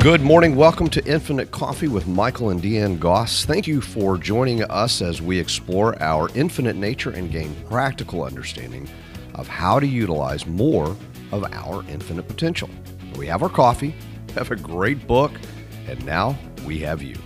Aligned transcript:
Good 0.00 0.22
morning. 0.22 0.56
Welcome 0.56 0.88
to 0.90 1.04
Infinite 1.04 1.50
Coffee 1.50 1.86
with 1.86 2.06
Michael 2.06 2.48
and 2.48 2.62
Deanne 2.62 2.98
Goss. 2.98 3.44
Thank 3.44 3.66
you 3.66 3.82
for 3.82 4.16
joining 4.16 4.62
us 4.64 5.02
as 5.02 5.20
we 5.20 5.38
explore 5.38 6.02
our 6.02 6.30
infinite 6.34 6.76
nature 6.76 7.10
and 7.10 7.30
gain 7.30 7.54
practical 7.66 8.24
understanding 8.24 8.88
of 9.34 9.46
how 9.46 9.78
to 9.78 9.86
utilize 9.86 10.46
more 10.46 10.96
of 11.32 11.44
our 11.52 11.84
infinite 11.90 12.26
potential. 12.26 12.70
We 13.18 13.26
have 13.26 13.42
our 13.42 13.50
coffee, 13.50 13.94
have 14.36 14.50
a 14.50 14.56
great 14.56 15.06
book, 15.06 15.32
and 15.86 16.02
now 16.06 16.34
we 16.64 16.78
have 16.78 17.02
you. 17.02 17.16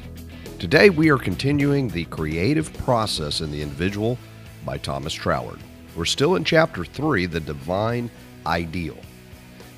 Today 0.58 0.90
we 0.90 1.10
are 1.10 1.18
continuing 1.18 1.86
the 1.86 2.06
creative 2.06 2.76
process 2.78 3.40
in 3.40 3.52
the 3.52 3.62
individual 3.62 4.18
by 4.66 4.78
Thomas 4.78 5.14
Troward. 5.14 5.60
We're 5.94 6.06
still 6.06 6.34
in 6.34 6.42
chapter 6.42 6.84
3, 6.84 7.26
The 7.26 7.38
Divine 7.38 8.10
Ideal. 8.44 8.98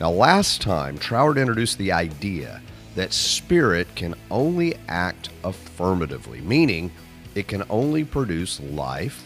Now, 0.01 0.11
last 0.11 0.63
time, 0.63 0.97
Troward 0.97 1.37
introduced 1.37 1.77
the 1.77 1.93
idea 1.93 2.63
that 2.97 3.13
spirit 3.13 3.87
can 3.95 4.15
only 4.31 4.75
act 4.89 5.29
affirmatively, 5.45 6.41
meaning 6.41 6.91
it 7.35 7.47
can 7.47 7.63
only 7.71 8.05
produce 8.05 8.59
life, 8.61 9.25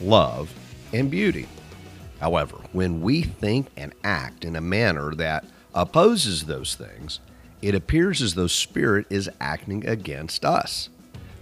love, 0.00 0.52
and 0.92 1.10
beauty. 1.10 1.48
However, 2.20 2.56
when 2.72 3.00
we 3.00 3.22
think 3.22 3.68
and 3.76 3.94
act 4.02 4.44
in 4.44 4.56
a 4.56 4.60
manner 4.60 5.14
that 5.14 5.44
opposes 5.74 6.44
those 6.44 6.74
things, 6.74 7.20
it 7.62 7.74
appears 7.74 8.20
as 8.20 8.34
though 8.34 8.46
spirit 8.46 9.06
is 9.08 9.30
acting 9.40 9.86
against 9.86 10.44
us, 10.44 10.90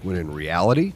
when 0.02 0.16
in 0.16 0.30
reality, 0.30 0.92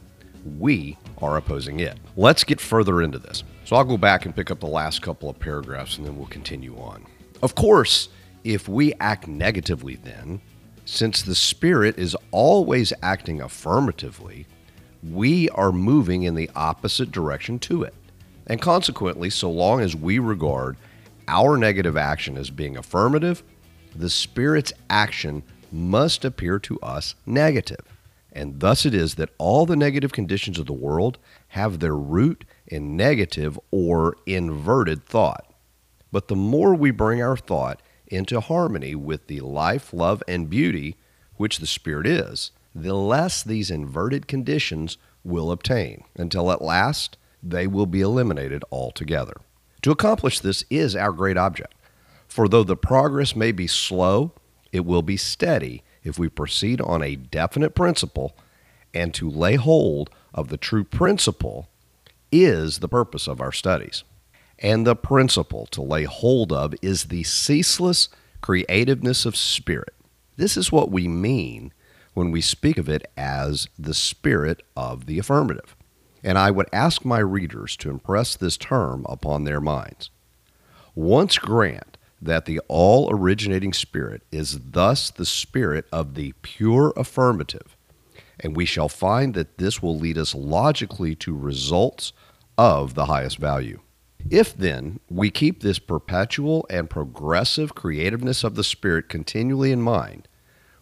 we 0.57 0.97
are 1.21 1.37
opposing 1.37 1.79
it. 1.79 1.97
Let's 2.15 2.43
get 2.43 2.61
further 2.61 3.01
into 3.01 3.19
this. 3.19 3.43
So 3.65 3.75
I'll 3.75 3.83
go 3.83 3.97
back 3.97 4.25
and 4.25 4.35
pick 4.35 4.51
up 4.51 4.59
the 4.59 4.67
last 4.67 5.01
couple 5.01 5.29
of 5.29 5.39
paragraphs 5.39 5.97
and 5.97 6.05
then 6.05 6.17
we'll 6.17 6.27
continue 6.27 6.77
on. 6.77 7.05
Of 7.41 7.55
course, 7.55 8.09
if 8.43 8.69
we 8.69 8.93
act 8.99 9.27
negatively, 9.27 9.95
then 9.95 10.39
since 10.87 11.21
the 11.21 11.35
Spirit 11.35 11.99
is 11.99 12.15
always 12.31 12.93
acting 13.03 13.41
affirmatively, 13.41 14.47
we 15.03 15.49
are 15.49 15.73
moving 15.73 16.23
in 16.23 16.33
the 16.33 16.49
opposite 16.55 17.11
direction 17.11 17.59
to 17.59 17.83
it. 17.83 17.93
And 18.47 18.61
consequently, 18.61 19.29
so 19.29 19.51
long 19.51 19.81
as 19.81 19.97
we 19.97 20.17
regard 20.17 20.77
our 21.27 21.57
negative 21.57 21.97
action 21.97 22.37
as 22.37 22.49
being 22.49 22.77
affirmative, 22.77 23.43
the 23.93 24.09
Spirit's 24.09 24.71
action 24.89 25.43
must 25.73 26.23
appear 26.23 26.57
to 26.59 26.79
us 26.79 27.15
negative. 27.25 27.85
And 28.31 28.61
thus 28.61 28.85
it 28.85 28.93
is 28.93 29.15
that 29.15 29.31
all 29.37 29.65
the 29.65 29.75
negative 29.75 30.13
conditions 30.13 30.57
of 30.57 30.67
the 30.67 30.73
world 30.73 31.17
have 31.49 31.79
their 31.79 31.97
root 31.97 32.45
in 32.65 32.95
negative 32.95 33.59
or 33.71 34.15
inverted 34.25 35.05
thought. 35.05 35.53
But 36.13 36.29
the 36.29 36.35
more 36.37 36.73
we 36.73 36.91
bring 36.91 37.21
our 37.21 37.35
thought 37.35 37.81
into 38.07 38.39
harmony 38.39 38.95
with 38.95 39.27
the 39.27 39.41
life, 39.41 39.93
love, 39.93 40.23
and 40.27 40.49
beauty 40.49 40.95
which 41.35 41.59
the 41.59 41.67
Spirit 41.67 42.07
is, 42.07 42.51
the 42.73 42.93
less 42.93 43.43
these 43.43 43.71
inverted 43.71 44.27
conditions 44.27 44.97
will 45.23 45.51
obtain, 45.51 46.03
until 46.15 46.51
at 46.51 46.61
last 46.61 47.17
they 47.43 47.67
will 47.67 47.85
be 47.85 48.01
eliminated 48.01 48.63
altogether. 48.71 49.35
To 49.83 49.91
accomplish 49.91 50.39
this 50.39 50.63
is 50.69 50.95
our 50.95 51.11
great 51.11 51.37
object. 51.37 51.73
For 52.27 52.47
though 52.47 52.63
the 52.63 52.75
progress 52.75 53.35
may 53.35 53.51
be 53.51 53.67
slow, 53.67 54.33
it 54.71 54.85
will 54.85 55.01
be 55.01 55.17
steady 55.17 55.83
if 56.03 56.19
we 56.19 56.29
proceed 56.29 56.81
on 56.81 57.01
a 57.01 57.15
definite 57.15 57.75
principle, 57.75 58.35
and 58.93 59.13
to 59.13 59.29
lay 59.29 59.55
hold 59.55 60.09
of 60.33 60.49
the 60.49 60.57
true 60.57 60.83
principle 60.83 61.69
is 62.31 62.79
the 62.79 62.87
purpose 62.87 63.27
of 63.27 63.39
our 63.41 63.51
studies. 63.51 64.03
And 64.59 64.87
the 64.87 64.95
principle 64.95 65.67
to 65.67 65.81
lay 65.81 66.03
hold 66.03 66.51
of 66.51 66.73
is 66.81 67.05
the 67.05 67.23
ceaseless 67.23 68.09
creativeness 68.41 69.25
of 69.25 69.35
spirit. 69.35 69.93
This 70.35 70.57
is 70.57 70.71
what 70.71 70.91
we 70.91 71.07
mean 71.07 71.73
when 72.13 72.31
we 72.31 72.41
speak 72.41 72.77
of 72.77 72.89
it 72.89 73.05
as 73.15 73.67
the 73.77 73.93
spirit 73.93 74.63
of 74.75 75.05
the 75.05 75.19
affirmative. 75.19 75.75
And 76.23 76.37
I 76.37 76.49
would 76.51 76.67
ask 76.73 77.05
my 77.05 77.19
readers 77.19 77.77
to 77.77 77.89
impress 77.89 78.35
this 78.35 78.57
term 78.57 79.05
upon 79.07 79.43
their 79.43 79.61
minds. 79.61 80.09
Once 80.95 81.37
grant 81.37 81.97
that 82.19 82.45
the 82.45 82.59
all 82.67 83.09
originating 83.11 83.73
spirit 83.73 84.23
is 84.31 84.59
thus 84.71 85.11
the 85.11 85.25
spirit 85.25 85.85
of 85.91 86.15
the 86.15 86.33
pure 86.41 86.91
affirmative, 86.97 87.77
and 88.39 88.55
we 88.55 88.65
shall 88.65 88.89
find 88.89 89.35
that 89.35 89.59
this 89.59 89.81
will 89.81 89.97
lead 89.97 90.17
us 90.17 90.33
logically 90.33 91.13
to 91.15 91.37
results 91.37 92.13
of 92.57 92.95
the 92.95 93.05
highest 93.05 93.37
value. 93.37 93.79
If 94.29 94.55
then 94.55 94.99
we 95.09 95.29
keep 95.29 95.61
this 95.61 95.79
perpetual 95.79 96.65
and 96.69 96.89
progressive 96.89 97.75
creativeness 97.75 98.43
of 98.43 98.55
the 98.55 98.63
Spirit 98.63 99.09
continually 99.09 99.71
in 99.71 99.81
mind, 99.81 100.27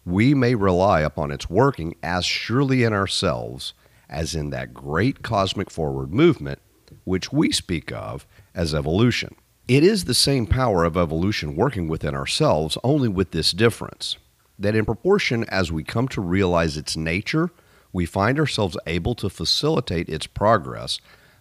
we 0.04 0.34
may 0.34 0.54
rely 0.54 1.00
upon 1.00 1.30
its 1.30 1.50
working 1.50 1.94
as 2.02 2.24
surely 2.24 2.82
in 2.82 2.92
ourselves 2.92 3.74
as 4.08 4.34
in 4.34 4.50
that 4.50 4.72
great 4.72 5.22
cosmic 5.22 5.70
forward 5.70 6.12
movement 6.12 6.60
which 7.04 7.32
we 7.32 7.50
speak 7.52 7.92
of 7.92 8.26
as 8.54 8.74
evolution. 8.74 9.34
It 9.68 9.82
is 9.82 10.04
the 10.04 10.14
same 10.14 10.46
power 10.46 10.84
of 10.84 10.96
evolution 10.96 11.56
working 11.56 11.88
within 11.88 12.14
ourselves, 12.14 12.78
only 12.84 13.08
with 13.08 13.32
this 13.32 13.50
difference 13.50 14.16
that 14.58 14.76
in 14.76 14.84
proportion 14.84 15.44
as 15.44 15.72
we 15.72 15.84
come 15.84 16.08
to 16.08 16.20
realize 16.20 16.76
its 16.76 16.96
nature, 16.96 17.50
we 17.92 18.06
find 18.06 18.38
ourselves 18.38 18.76
able 18.86 19.14
to 19.16 19.28
facilitate 19.28 20.08
its 20.08 20.26
progress 20.26 20.98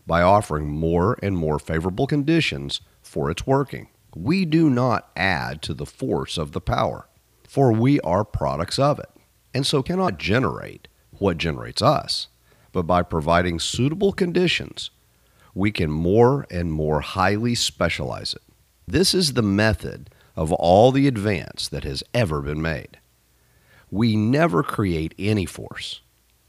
by 0.07 0.21
offering 0.21 0.69
more 0.69 1.17
and 1.21 1.37
more 1.37 1.59
favorable 1.59 2.07
conditions 2.07 2.81
for 3.01 3.29
its 3.29 3.47
working. 3.47 3.89
We 4.15 4.45
do 4.45 4.69
not 4.69 5.09
add 5.15 5.61
to 5.63 5.73
the 5.73 5.85
force 5.85 6.37
of 6.37 6.51
the 6.51 6.61
power, 6.61 7.07
for 7.47 7.71
we 7.71 7.99
are 8.01 8.23
products 8.23 8.79
of 8.79 8.99
it, 8.99 9.09
and 9.53 9.65
so 9.65 9.83
cannot 9.83 10.17
generate 10.17 10.87
what 11.17 11.37
generates 11.37 11.81
us. 11.81 12.27
But 12.71 12.83
by 12.83 13.03
providing 13.03 13.59
suitable 13.59 14.13
conditions, 14.13 14.89
we 15.53 15.71
can 15.71 15.89
more 15.89 16.45
and 16.51 16.71
more 16.71 17.01
highly 17.01 17.55
specialize 17.55 18.33
it. 18.33 18.41
This 18.87 19.13
is 19.13 19.33
the 19.33 19.41
method 19.41 20.09
of 20.35 20.51
all 20.51 20.91
the 20.91 21.07
advance 21.07 21.67
that 21.69 21.83
has 21.85 22.03
ever 22.13 22.41
been 22.41 22.61
made. 22.61 22.99
We 23.89 24.15
never 24.15 24.61
create 24.61 25.15
any 25.17 25.45
force, 25.45 26.01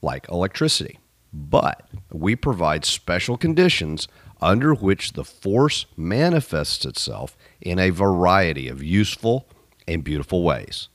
like 0.02 0.28
electricity. 0.28 0.98
But 1.32 1.88
we 2.12 2.36
provide 2.36 2.84
special 2.84 3.36
conditions 3.36 4.08
under 4.40 4.74
which 4.74 5.12
the 5.12 5.24
force 5.24 5.86
manifests 5.96 6.84
itself 6.84 7.36
in 7.60 7.78
a 7.78 7.90
variety 7.90 8.68
of 8.68 8.82
useful 8.82 9.48
and 9.88 10.04
beautiful 10.04 10.42
ways. 10.42 10.88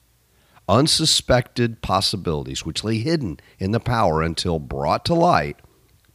Unsuspected 0.69 1.81
possibilities 1.81 2.65
which 2.65 2.83
lay 2.83 2.99
hidden 2.99 3.39
in 3.59 3.71
the 3.71 3.79
power 3.79 4.21
until 4.21 4.59
brought 4.59 5.05
to 5.05 5.13
light 5.13 5.57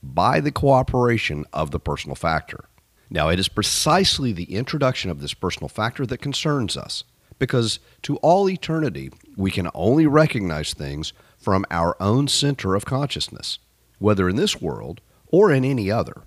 by 0.03 0.41
the 0.41 0.53
cooperation 0.53 1.45
of 1.53 1.71
the 1.71 1.81
personal 1.81 2.15
factor. 2.15 2.67
Now, 3.11 3.29
it 3.29 3.39
is 3.39 3.49
precisely 3.49 4.33
the 4.33 4.55
introduction 4.55 5.11
of 5.11 5.21
this 5.21 5.35
personal 5.35 5.69
factor 5.69 6.07
that 6.07 6.19
concerns 6.19 6.77
us, 6.77 7.05
because 7.39 7.79
to 8.03 8.17
all 8.19 8.49
eternity 8.49 9.11
we 9.37 9.51
can 9.51 9.69
only 9.75 10.07
recognize 10.07 10.73
things 10.73 11.13
from 11.39 11.67
our 11.71 11.97
own 12.01 12.29
center 12.29 12.75
of 12.75 12.85
consciousness 12.85 13.59
whether 13.99 14.29
in 14.29 14.37
this 14.37 14.61
world 14.61 15.01
or 15.29 15.53
in 15.53 15.65
any 15.65 15.91
other. 15.91 16.23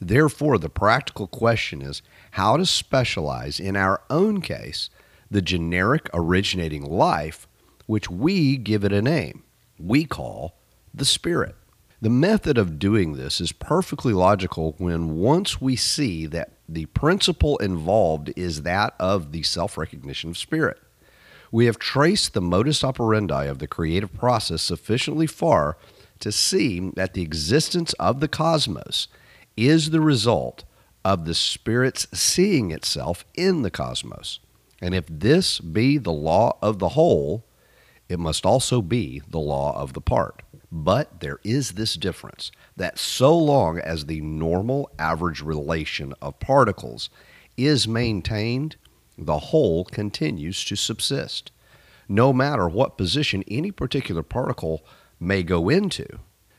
Therefore, 0.00 0.58
the 0.58 0.68
practical 0.68 1.26
question 1.26 1.80
is 1.80 2.02
how 2.32 2.56
to 2.56 2.66
specialize 2.66 3.58
in 3.58 3.76
our 3.76 4.02
own 4.10 4.40
case 4.40 4.90
the 5.30 5.42
generic 5.42 6.08
originating 6.12 6.84
life 6.84 7.46
which 7.86 8.10
we 8.10 8.56
give 8.56 8.84
it 8.84 8.92
a 8.92 9.02
name, 9.02 9.42
we 9.78 10.04
call 10.04 10.56
the 10.92 11.04
Spirit. 11.04 11.54
The 12.00 12.10
method 12.10 12.58
of 12.58 12.78
doing 12.78 13.14
this 13.14 13.40
is 13.40 13.52
perfectly 13.52 14.12
logical 14.12 14.74
when 14.78 15.16
once 15.16 15.60
we 15.60 15.74
see 15.74 16.26
that 16.26 16.52
the 16.68 16.86
principle 16.86 17.56
involved 17.58 18.30
is 18.36 18.62
that 18.62 18.94
of 18.98 19.32
the 19.32 19.42
self 19.42 19.78
recognition 19.78 20.30
of 20.30 20.36
spirit. 20.36 20.78
We 21.50 21.66
have 21.66 21.78
traced 21.78 22.34
the 22.34 22.40
modus 22.40 22.84
operandi 22.84 23.44
of 23.44 23.58
the 23.58 23.66
creative 23.66 24.12
process 24.12 24.60
sufficiently 24.60 25.26
far 25.26 25.78
to 26.24 26.32
see 26.32 26.80
that 26.96 27.12
the 27.12 27.20
existence 27.20 27.92
of 28.00 28.20
the 28.20 28.28
cosmos 28.28 29.08
is 29.58 29.90
the 29.90 30.00
result 30.00 30.64
of 31.04 31.26
the 31.26 31.34
Spirit's 31.34 32.06
seeing 32.18 32.70
itself 32.70 33.26
in 33.34 33.60
the 33.60 33.70
cosmos. 33.70 34.40
And 34.80 34.94
if 34.94 35.04
this 35.06 35.60
be 35.60 35.98
the 35.98 36.14
law 36.14 36.56
of 36.62 36.78
the 36.78 36.88
whole, 36.90 37.44
it 38.08 38.18
must 38.18 38.46
also 38.46 38.80
be 38.80 39.20
the 39.28 39.38
law 39.38 39.78
of 39.78 39.92
the 39.92 40.00
part. 40.00 40.42
But 40.72 41.20
there 41.20 41.40
is 41.44 41.72
this 41.72 41.92
difference 41.92 42.50
that 42.74 42.98
so 42.98 43.36
long 43.36 43.78
as 43.78 44.06
the 44.06 44.22
normal 44.22 44.90
average 44.98 45.42
relation 45.42 46.14
of 46.22 46.40
particles 46.40 47.10
is 47.58 47.86
maintained, 47.86 48.76
the 49.18 49.38
whole 49.38 49.84
continues 49.84 50.64
to 50.64 50.74
subsist. 50.74 51.52
No 52.08 52.32
matter 52.32 52.66
what 52.66 52.96
position 52.96 53.44
any 53.46 53.70
particular 53.70 54.22
particle 54.22 54.86
may 55.24 55.42
go 55.42 55.68
into, 55.68 56.06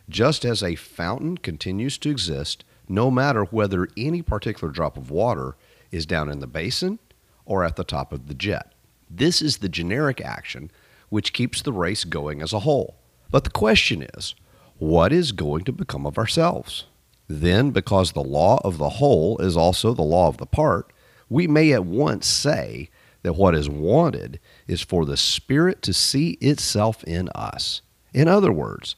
just 0.10 0.44
as 0.44 0.62
a 0.62 0.76
fountain 0.76 1.38
continues 1.38 1.98
to 2.00 2.10
exist 2.10 2.64
no 2.88 3.10
matter 3.10 3.44
whether 3.46 3.88
any 3.98 4.22
particular 4.22 4.72
drop 4.72 4.98
of 4.98 5.12
water 5.12 5.56
is 5.92 6.06
down 6.06 6.30
in 6.30 6.40
the 6.40 6.48
basin 6.48 7.00
or 7.46 7.64
at 7.64 7.76
the 7.76 7.84
top 7.84 8.12
of 8.12 8.28
the 8.28 8.34
jet. 8.34 8.74
This 9.10 9.42
is 9.42 9.58
the 9.58 9.70
generic 9.70 10.22
action 10.22 10.72
which 11.10 11.34
keeps 11.34 11.62
the 11.62 11.74
race 11.74 12.04
going 12.04 12.42
as 12.42 12.54
a 12.54 12.60
whole. 12.60 12.96
But 13.30 13.44
the 13.44 13.50
question 13.50 14.06
is, 14.16 14.36
what 14.78 15.14
is 15.14 15.32
going 15.32 15.64
to 15.66 15.72
become 15.72 16.06
of 16.06 16.18
ourselves? 16.18 16.86
Then, 17.28 17.72
because 17.72 18.12
the 18.12 18.24
law 18.24 18.60
of 18.64 18.78
the 18.78 18.90
whole 18.90 19.38
is 19.40 19.58
also 19.58 19.94
the 19.94 20.02
law 20.02 20.28
of 20.28 20.38
the 20.38 20.46
part, 20.46 20.92
we 21.30 21.48
may 21.48 21.74
at 21.74 21.86
once 21.86 22.28
say 22.28 22.90
that 23.24 23.34
what 23.34 23.56
is 23.56 23.68
wanted 23.70 24.40
is 24.68 24.82
for 24.82 25.06
the 25.06 25.18
Spirit 25.18 25.82
to 25.84 25.94
see 25.94 26.32
itself 26.42 27.04
in 27.06 27.30
us. 27.30 27.82
In 28.16 28.30
other 28.30 28.52
words, 28.52 28.96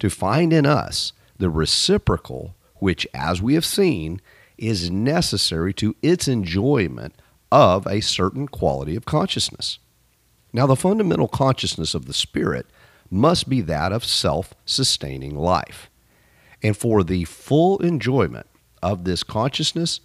to 0.00 0.10
find 0.10 0.52
in 0.52 0.66
us 0.66 1.12
the 1.38 1.48
reciprocal 1.48 2.56
which, 2.80 3.06
as 3.14 3.40
we 3.40 3.54
have 3.54 3.64
seen, 3.64 4.20
is 4.58 4.90
necessary 4.90 5.72
to 5.74 5.94
its 6.02 6.26
enjoyment 6.26 7.14
of 7.52 7.86
a 7.86 8.00
certain 8.00 8.48
quality 8.48 8.96
of 8.96 9.04
consciousness. 9.04 9.78
Now, 10.52 10.66
the 10.66 10.74
fundamental 10.74 11.28
consciousness 11.28 11.94
of 11.94 12.06
the 12.06 12.12
Spirit 12.12 12.66
must 13.08 13.48
be 13.48 13.60
that 13.60 13.92
of 13.92 14.04
self 14.04 14.52
sustaining 14.64 15.36
life. 15.36 15.88
And 16.60 16.76
for 16.76 17.04
the 17.04 17.22
full 17.22 17.78
enjoyment 17.78 18.48
of 18.82 19.04
this 19.04 19.22
consciousness, 19.22 20.00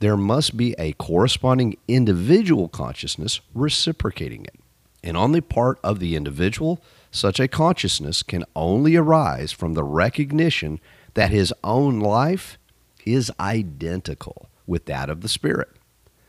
there 0.00 0.16
must 0.16 0.56
be 0.56 0.74
a 0.78 0.92
corresponding 0.92 1.76
individual 1.86 2.68
consciousness 2.68 3.42
reciprocating 3.52 4.46
it. 4.46 4.56
And 5.04 5.14
on 5.14 5.32
the 5.32 5.42
part 5.42 5.78
of 5.84 6.00
the 6.00 6.16
individual, 6.16 6.82
such 7.10 7.40
a 7.40 7.48
consciousness 7.48 8.22
can 8.22 8.44
only 8.54 8.96
arise 8.96 9.52
from 9.52 9.74
the 9.74 9.84
recognition 9.84 10.80
that 11.14 11.30
his 11.30 11.52
own 11.64 12.00
life 12.00 12.58
is 13.04 13.32
identical 13.40 14.48
with 14.66 14.84
that 14.86 15.08
of 15.08 15.22
the 15.22 15.28
Spirit. 15.28 15.68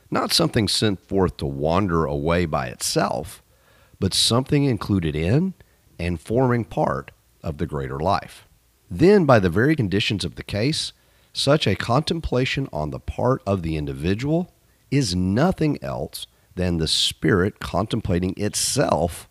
Not 0.09 0.31
something 0.31 0.67
sent 0.67 0.99
forth 0.99 1.37
to 1.37 1.45
wander 1.45 2.05
away 2.05 2.45
by 2.45 2.67
itself, 2.67 3.43
but 3.99 4.13
something 4.13 4.63
included 4.63 5.15
in 5.15 5.53
and 5.99 6.19
forming 6.19 6.63
part 6.63 7.11
of 7.43 7.57
the 7.57 7.67
greater 7.67 7.99
life. 7.99 8.47
Then, 8.89 9.25
by 9.25 9.39
the 9.39 9.49
very 9.49 9.75
conditions 9.75 10.25
of 10.25 10.35
the 10.35 10.43
case, 10.43 10.93
such 11.33 11.67
a 11.67 11.75
contemplation 11.75 12.67
on 12.73 12.89
the 12.89 12.99
part 12.99 13.43
of 13.45 13.61
the 13.61 13.77
individual 13.77 14.51
is 14.89 15.15
nothing 15.15 15.77
else 15.83 16.25
than 16.55 16.77
the 16.77 16.87
spirit 16.87 17.59
contemplating 17.59 18.33
itself 18.35 19.28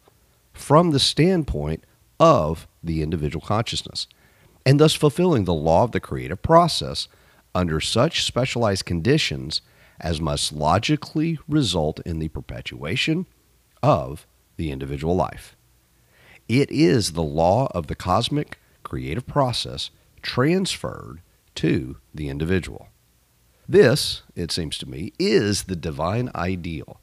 from 0.58 0.90
the 0.90 0.98
standpoint 0.98 1.84
of 2.18 2.66
the 2.82 3.00
individual 3.00 3.44
consciousness, 3.44 4.08
and 4.66 4.80
thus 4.80 4.94
fulfilling 4.94 5.44
the 5.44 5.54
law 5.54 5.84
of 5.84 5.92
the 5.92 6.00
creative 6.00 6.42
process 6.42 7.06
under 7.54 7.80
such 7.80 8.24
specialized 8.24 8.84
conditions 8.84 9.62
as 10.00 10.20
must 10.20 10.52
logically 10.52 11.38
result 11.48 12.00
in 12.04 12.18
the 12.18 12.28
perpetuation 12.28 13.26
of 13.82 14.26
the 14.56 14.70
individual 14.72 15.14
life. 15.14 15.56
It 16.48 16.70
is 16.72 17.12
the 17.12 17.22
law 17.22 17.68
of 17.72 17.86
the 17.86 17.94
cosmic 17.94 18.58
creative 18.82 19.26
process 19.26 19.90
transferred 20.22 21.20
to 21.54 21.98
the 22.12 22.28
individual. 22.28 22.88
This, 23.68 24.22
it 24.34 24.50
seems 24.50 24.76
to 24.78 24.88
me, 24.88 25.12
is 25.18 25.64
the 25.64 25.76
divine 25.76 26.30
ideal 26.34 27.00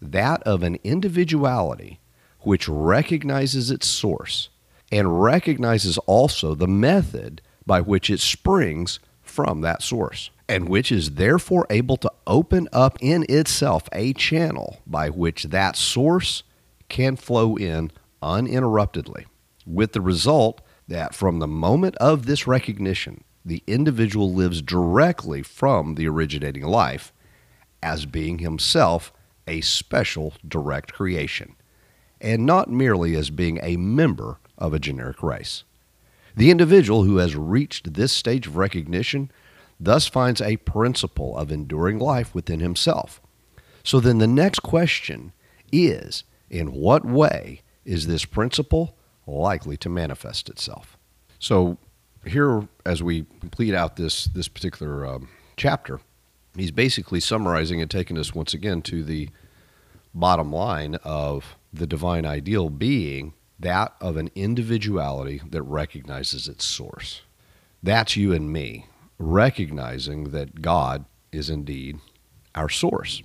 that 0.00 0.42
of 0.44 0.62
an 0.62 0.78
individuality 0.84 2.00
which 2.46 2.68
recognizes 2.68 3.70
its 3.70 3.86
source 3.86 4.48
and 4.92 5.22
recognizes 5.22 5.98
also 5.98 6.54
the 6.54 6.68
method 6.68 7.40
by 7.66 7.80
which 7.80 8.10
it 8.10 8.20
springs 8.20 9.00
from 9.22 9.62
that 9.62 9.82
source, 9.82 10.30
and 10.48 10.68
which 10.68 10.92
is 10.92 11.12
therefore 11.12 11.66
able 11.70 11.96
to 11.96 12.12
open 12.26 12.68
up 12.72 12.98
in 13.00 13.24
itself 13.28 13.88
a 13.92 14.12
channel 14.12 14.80
by 14.86 15.08
which 15.08 15.44
that 15.44 15.76
source 15.76 16.42
can 16.88 17.16
flow 17.16 17.56
in 17.56 17.90
uninterruptedly, 18.22 19.26
with 19.66 19.92
the 19.92 20.00
result 20.00 20.60
that 20.86 21.14
from 21.14 21.38
the 21.38 21.48
moment 21.48 21.96
of 21.96 22.26
this 22.26 22.46
recognition, 22.46 23.24
the 23.44 23.62
individual 23.66 24.32
lives 24.32 24.62
directly 24.62 25.42
from 25.42 25.94
the 25.94 26.06
originating 26.06 26.62
life 26.62 27.12
as 27.82 28.06
being 28.06 28.38
himself 28.38 29.12
a 29.46 29.60
special 29.60 30.34
direct 30.46 30.92
creation, 30.92 31.54
and 32.24 32.46
not 32.46 32.70
merely 32.70 33.14
as 33.14 33.28
being 33.28 33.60
a 33.62 33.76
member 33.76 34.38
of 34.56 34.72
a 34.72 34.78
generic 34.78 35.22
race. 35.22 35.62
The 36.34 36.50
individual 36.50 37.04
who 37.04 37.18
has 37.18 37.36
reached 37.36 37.94
this 37.94 38.12
stage 38.12 38.46
of 38.46 38.56
recognition 38.56 39.30
thus 39.78 40.08
finds 40.08 40.40
a 40.40 40.56
principle 40.56 41.36
of 41.36 41.52
enduring 41.52 41.98
life 41.98 42.34
within 42.34 42.60
himself. 42.60 43.20
So 43.84 44.00
then 44.00 44.18
the 44.18 44.26
next 44.26 44.60
question 44.60 45.32
is 45.70 46.24
in 46.48 46.72
what 46.72 47.04
way 47.04 47.60
is 47.84 48.06
this 48.06 48.24
principle 48.24 48.96
likely 49.26 49.76
to 49.76 49.88
manifest 49.90 50.48
itself? 50.48 50.96
So 51.38 51.76
here, 52.24 52.66
as 52.86 53.02
we 53.02 53.26
complete 53.40 53.74
out 53.74 53.96
this 53.96 54.24
this 54.24 54.48
particular 54.48 55.06
um, 55.06 55.28
chapter, 55.58 56.00
he's 56.56 56.70
basically 56.70 57.20
summarizing 57.20 57.82
and 57.82 57.90
taking 57.90 58.16
us 58.16 58.34
once 58.34 58.54
again 58.54 58.80
to 58.82 59.04
the 59.04 59.28
bottom 60.14 60.50
line 60.50 60.94
of 61.04 61.56
the 61.74 61.86
divine 61.86 62.24
ideal 62.24 62.70
being 62.70 63.34
that 63.58 63.94
of 64.00 64.16
an 64.16 64.30
individuality 64.34 65.40
that 65.50 65.62
recognizes 65.62 66.48
its 66.48 66.64
source. 66.64 67.22
That's 67.82 68.16
you 68.16 68.32
and 68.32 68.52
me, 68.52 68.86
recognizing 69.18 70.30
that 70.30 70.62
God 70.62 71.04
is 71.32 71.50
indeed 71.50 71.98
our 72.54 72.68
source. 72.68 73.22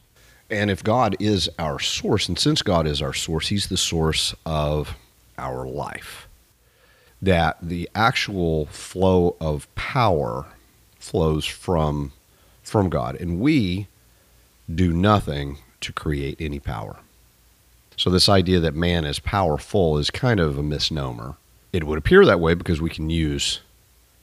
And 0.50 0.72
if 0.72 0.84
God 0.84 1.16
is 1.20 1.50
our 1.60 1.80
source, 1.80 2.28
and 2.28 2.38
since 2.38 2.62
God 2.62 2.88
is 2.88 3.02
our 3.02 3.14
source, 3.14 3.50
He's 3.50 3.68
the 3.68 3.78
source 3.78 4.34
of 4.46 4.96
our 5.38 5.68
life. 5.68 6.28
That 7.22 7.58
the 7.62 7.90
actual 7.94 8.66
flow 8.68 9.36
of 9.40 9.74
power 9.76 10.46
flows 10.98 11.46
from, 11.46 12.14
from 12.64 12.90
God. 12.90 13.16
And 13.16 13.40
we 13.40 13.88
do 14.74 14.92
nothing 14.92 15.58
to 15.82 15.94
create 15.94 16.38
any 16.40 16.60
power. 16.60 16.98
So, 18.00 18.10
this 18.10 18.30
idea 18.30 18.62
that 18.62 18.76
man 18.76 19.04
is 19.04 19.20
powerful 19.20 19.98
is 19.98 20.10
kind 20.10 20.40
of 20.40 20.58
a 20.58 20.64
misnomer. 20.64 21.36
It 21.74 21.84
would 21.84 21.98
appear 21.98 22.24
that 22.24 22.40
way 22.40 22.54
because 22.54 22.80
we 22.80 22.90
can 22.90 23.10
use 23.10 23.60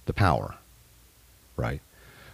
the 0.06 0.14
power, 0.14 0.54
right? 1.58 1.82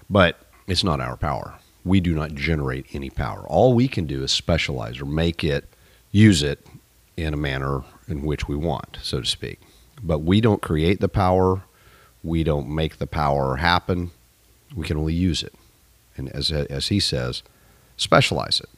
But 0.08 0.38
it's 0.68 0.84
not 0.84 1.00
our 1.00 1.16
power. 1.16 1.54
We 1.84 1.98
do 1.98 2.14
not 2.14 2.36
generate 2.36 2.86
any 2.92 3.10
power. 3.10 3.40
All 3.48 3.74
we 3.74 3.88
can 3.88 4.06
do 4.06 4.22
is 4.22 4.30
specialize 4.30 5.00
or 5.00 5.04
make 5.04 5.42
it, 5.42 5.64
use 6.12 6.44
it 6.44 6.64
in 7.16 7.34
a 7.34 7.36
manner 7.36 7.82
in 8.06 8.22
which 8.22 8.46
we 8.46 8.54
want, 8.54 8.98
so 9.02 9.20
to 9.20 9.26
speak. 9.26 9.58
But 10.00 10.20
we 10.20 10.40
don't 10.40 10.62
create 10.62 11.00
the 11.00 11.08
power. 11.08 11.64
We 12.22 12.44
don't 12.44 12.68
make 12.68 12.98
the 12.98 13.08
power 13.08 13.56
happen. 13.56 14.12
We 14.76 14.86
can 14.86 14.96
only 14.96 15.14
use 15.14 15.42
it. 15.42 15.54
And 16.16 16.28
as, 16.28 16.52
as 16.52 16.86
he 16.86 17.00
says, 17.00 17.42
specialize 17.96 18.60
it. 18.60 18.68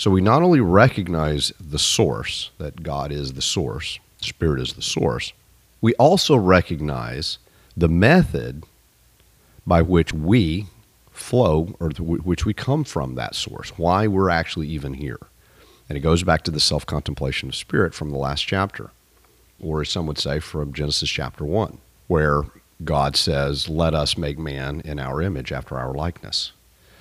So 0.00 0.10
we 0.10 0.22
not 0.22 0.42
only 0.42 0.60
recognize 0.60 1.52
the 1.60 1.78
source, 1.78 2.52
that 2.56 2.82
God 2.82 3.12
is 3.12 3.34
the 3.34 3.42
source, 3.42 3.98
Spirit 4.22 4.58
is 4.58 4.72
the 4.72 4.80
source, 4.80 5.34
we 5.82 5.92
also 5.96 6.36
recognize 6.36 7.36
the 7.76 7.86
method 7.86 8.64
by 9.66 9.82
which 9.82 10.14
we 10.14 10.68
flow 11.10 11.76
or 11.78 11.90
which 11.90 12.46
we 12.46 12.54
come 12.54 12.82
from 12.82 13.14
that 13.16 13.34
source, 13.34 13.76
why 13.76 14.06
we're 14.06 14.30
actually 14.30 14.68
even 14.68 14.94
here. 14.94 15.18
And 15.86 15.98
it 15.98 16.00
goes 16.00 16.22
back 16.22 16.44
to 16.44 16.50
the 16.50 16.60
self 16.60 16.86
contemplation 16.86 17.50
of 17.50 17.54
spirit 17.54 17.92
from 17.92 18.10
the 18.10 18.16
last 18.16 18.40
chapter, 18.46 18.92
or 19.62 19.82
as 19.82 19.90
some 19.90 20.06
would 20.06 20.16
say 20.16 20.40
from 20.40 20.72
Genesis 20.72 21.10
chapter 21.10 21.44
1, 21.44 21.76
where 22.06 22.44
God 22.82 23.16
says, 23.16 23.68
Let 23.68 23.92
us 23.92 24.16
make 24.16 24.38
man 24.38 24.80
in 24.82 24.98
our 24.98 25.20
image 25.20 25.52
after 25.52 25.76
our 25.76 25.92
likeness. 25.92 26.52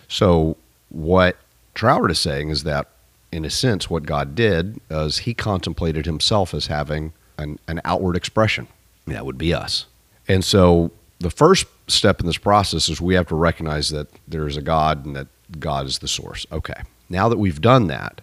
So, 0.10 0.58
what 0.90 1.38
Troward 1.76 2.12
is 2.12 2.20
saying 2.20 2.50
is 2.50 2.64
that, 2.64 2.88
in 3.32 3.46
a 3.46 3.50
sense, 3.50 3.90
what 3.90 4.04
God 4.04 4.36
did 4.36 4.80
is 4.90 5.20
he 5.20 5.34
contemplated 5.34 6.06
himself 6.06 6.54
as 6.54 6.68
having 6.68 7.14
an, 7.38 7.60
an 7.68 7.82
outward 7.86 8.16
expression. 8.16 8.68
That 9.08 9.26
would 9.26 9.38
be 9.38 9.54
us. 9.54 9.86
And 10.28 10.44
so 10.44 10.92
the 11.20 11.30
first 11.30 11.68
step 11.88 12.20
in 12.20 12.26
this 12.26 12.38
process 12.38 12.90
is 12.90 13.02
we 13.02 13.16
have 13.16 13.28
to 13.28 13.36
recognize 13.36 13.90
that 13.90 14.08
there 14.28 14.48
is 14.48 14.58
a 14.58 14.62
God 14.62 15.06
and 15.06 15.16
that 15.16 15.28
God 15.60 15.86
is 15.86 16.00
the 16.00 16.08
source. 16.08 16.46
Okay. 16.52 16.82
Now 17.10 17.30
that 17.30 17.38
we've 17.38 17.62
done 17.62 17.88
that, 17.88 18.22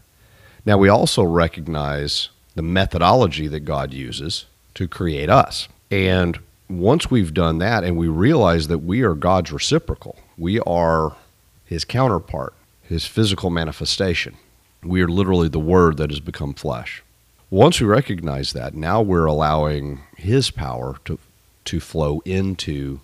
now 0.64 0.78
we 0.78 0.88
also 0.88 1.22
recognize 1.22 2.28
the 2.54 2.62
methodology 2.62 3.48
that 3.48 3.60
God 3.60 3.92
uses 3.92 4.46
to 4.74 4.88
create 4.88 5.28
us. 5.28 5.68
And 5.90 6.38
once 6.68 7.10
we've 7.10 7.34
done 7.34 7.58
that 7.58 7.84
and 7.84 7.96
we 7.96 8.08
realize 8.08 8.68
that 8.68 8.78
we 8.78 9.02
are 9.02 9.14
God's 9.14 9.52
reciprocal, 9.52 10.16
we 10.36 10.60
are 10.60 11.16
his 11.64 11.84
counterpart, 11.84 12.54
his 12.88 13.04
physical 13.04 13.50
manifestation. 13.50 14.36
We 14.82 15.02
are 15.02 15.08
literally 15.08 15.48
the 15.48 15.58
Word 15.58 15.96
that 15.96 16.10
has 16.10 16.20
become 16.20 16.54
flesh. 16.54 17.02
Once 17.50 17.80
we 17.80 17.86
recognize 17.86 18.52
that, 18.52 18.74
now 18.74 19.00
we're 19.00 19.26
allowing 19.26 20.00
His 20.16 20.50
power 20.50 20.96
to, 21.04 21.18
to 21.64 21.80
flow 21.80 22.20
into 22.24 23.00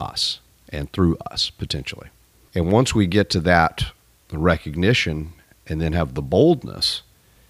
us 0.00 0.40
and 0.70 0.90
through 0.92 1.16
us 1.30 1.50
potentially. 1.50 2.08
And 2.54 2.72
once 2.72 2.94
we 2.94 3.06
get 3.06 3.30
to 3.30 3.40
that 3.40 3.84
recognition 4.32 5.32
and 5.66 5.80
then 5.80 5.92
have 5.92 6.14
the 6.14 6.22
boldness 6.22 7.02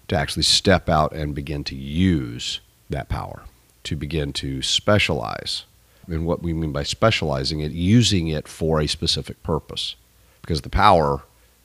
to 0.09 0.15
actually 0.15 0.43
step 0.43 0.89
out 0.89 1.13
and 1.13 1.33
begin 1.33 1.63
to 1.65 1.75
use 1.75 2.59
that 2.89 3.09
power, 3.09 3.43
to 3.83 3.95
begin 3.95 4.33
to 4.33 4.61
specialize. 4.61 5.65
And 6.07 6.25
what 6.25 6.43
we 6.43 6.53
mean 6.53 6.73
by 6.73 6.83
specializing 6.83 7.61
it, 7.61 7.71
using 7.71 8.27
it 8.27 8.47
for 8.47 8.81
a 8.81 8.87
specific 8.87 9.41
purpose. 9.43 9.95
Because 10.41 10.61
the 10.61 10.69
power, 10.69 11.23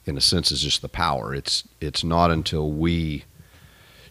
in 0.08 0.16
a 0.16 0.20
sense, 0.20 0.50
is 0.50 0.62
just 0.62 0.82
the 0.82 0.88
power. 0.88 1.34
It's 1.34 1.64
it's 1.80 2.02
not 2.02 2.30
until 2.30 2.72
we 2.72 3.24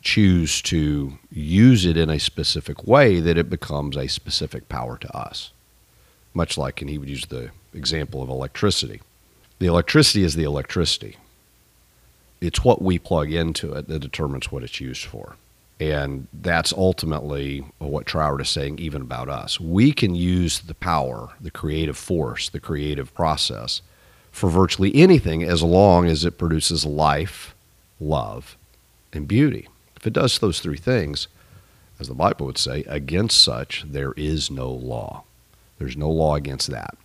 choose 0.01 0.61
to 0.61 1.17
use 1.31 1.85
it 1.85 1.97
in 1.97 2.09
a 2.09 2.19
specific 2.19 2.87
way 2.87 3.19
that 3.19 3.37
it 3.37 3.49
becomes 3.49 3.97
a 3.97 4.07
specific 4.07 4.69
power 4.69 4.97
to 4.97 5.17
us. 5.17 5.51
Much 6.33 6.57
like, 6.57 6.81
and 6.81 6.89
he 6.89 6.97
would 6.97 7.09
use 7.09 7.25
the 7.25 7.49
example 7.73 8.21
of 8.21 8.29
electricity. 8.29 9.01
The 9.59 9.65
electricity 9.65 10.23
is 10.23 10.35
the 10.35 10.43
electricity. 10.43 11.17
It's 12.39 12.63
what 12.63 12.81
we 12.81 12.99
plug 12.99 13.33
into 13.33 13.73
it 13.73 13.87
that 13.87 13.99
determines 13.99 14.51
what 14.51 14.63
it's 14.63 14.79
used 14.79 15.05
for. 15.05 15.35
And 15.79 16.27
that's 16.31 16.71
ultimately 16.73 17.65
what 17.79 18.05
Troward 18.05 18.41
is 18.41 18.49
saying, 18.49 18.79
even 18.79 19.01
about 19.01 19.29
us. 19.29 19.59
We 19.59 19.91
can 19.91 20.15
use 20.15 20.59
the 20.59 20.73
power, 20.73 21.29
the 21.41 21.51
creative 21.51 21.97
force, 21.97 22.49
the 22.49 22.59
creative 22.59 23.13
process 23.13 23.81
for 24.37 24.51
virtually 24.51 24.93
anything 24.93 25.41
as 25.41 25.63
long 25.63 26.05
as 26.05 26.23
it 26.23 26.37
produces 26.37 26.85
life, 26.85 27.55
love, 27.99 28.55
and 29.11 29.27
beauty. 29.27 29.67
If 29.95 30.05
it 30.05 30.13
does 30.13 30.37
those 30.37 30.59
three 30.59 30.77
things, 30.77 31.27
as 31.99 32.07
the 32.07 32.13
Bible 32.13 32.45
would 32.45 32.59
say, 32.59 32.83
against 32.83 33.43
such 33.43 33.83
there 33.87 34.13
is 34.15 34.51
no 34.51 34.69
law. 34.69 35.23
There's 35.79 35.97
no 35.97 36.11
law 36.11 36.35
against 36.35 36.69
that. 36.69 36.95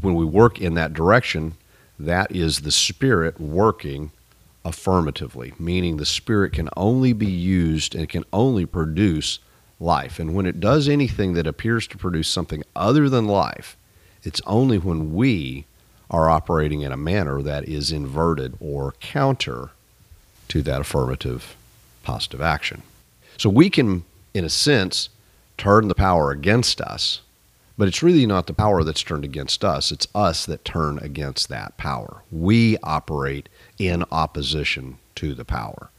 When 0.00 0.14
we 0.14 0.24
work 0.24 0.62
in 0.62 0.72
that 0.74 0.94
direction, 0.94 1.56
that 1.98 2.34
is 2.34 2.60
the 2.60 2.72
Spirit 2.72 3.38
working 3.38 4.10
affirmatively, 4.64 5.52
meaning 5.58 5.98
the 5.98 6.06
Spirit 6.06 6.54
can 6.54 6.70
only 6.74 7.12
be 7.12 7.30
used 7.30 7.94
and 7.94 8.08
can 8.08 8.24
only 8.32 8.64
produce 8.64 9.40
life. 9.78 10.18
And 10.18 10.34
when 10.34 10.46
it 10.46 10.58
does 10.58 10.88
anything 10.88 11.34
that 11.34 11.46
appears 11.46 11.86
to 11.88 11.98
produce 11.98 12.28
something 12.28 12.64
other 12.74 13.10
than 13.10 13.26
life, 13.26 13.76
it's 14.22 14.40
only 14.46 14.78
when 14.78 15.12
we 15.12 15.66
are 16.12 16.28
operating 16.28 16.82
in 16.82 16.92
a 16.92 16.96
manner 16.96 17.42
that 17.42 17.66
is 17.66 17.90
inverted 17.90 18.54
or 18.60 18.92
counter 19.00 19.70
to 20.48 20.62
that 20.62 20.82
affirmative 20.82 21.56
positive 22.02 22.40
action. 22.40 22.82
So 23.38 23.48
we 23.48 23.70
can, 23.70 24.04
in 24.34 24.44
a 24.44 24.50
sense, 24.50 25.08
turn 25.56 25.88
the 25.88 25.94
power 25.94 26.30
against 26.30 26.80
us, 26.80 27.22
but 27.78 27.88
it's 27.88 28.02
really 28.02 28.26
not 28.26 28.46
the 28.46 28.52
power 28.52 28.84
that's 28.84 29.02
turned 29.02 29.24
against 29.24 29.64
us. 29.64 29.90
It's 29.90 30.06
us 30.14 30.44
that 30.46 30.64
turn 30.64 30.98
against 30.98 31.48
that 31.48 31.76
power. 31.78 32.22
We 32.30 32.76
operate 32.82 33.48
in 33.78 34.04
opposition 34.12 34.98
to 35.16 35.34
the 35.34 35.44
power. 35.44 35.90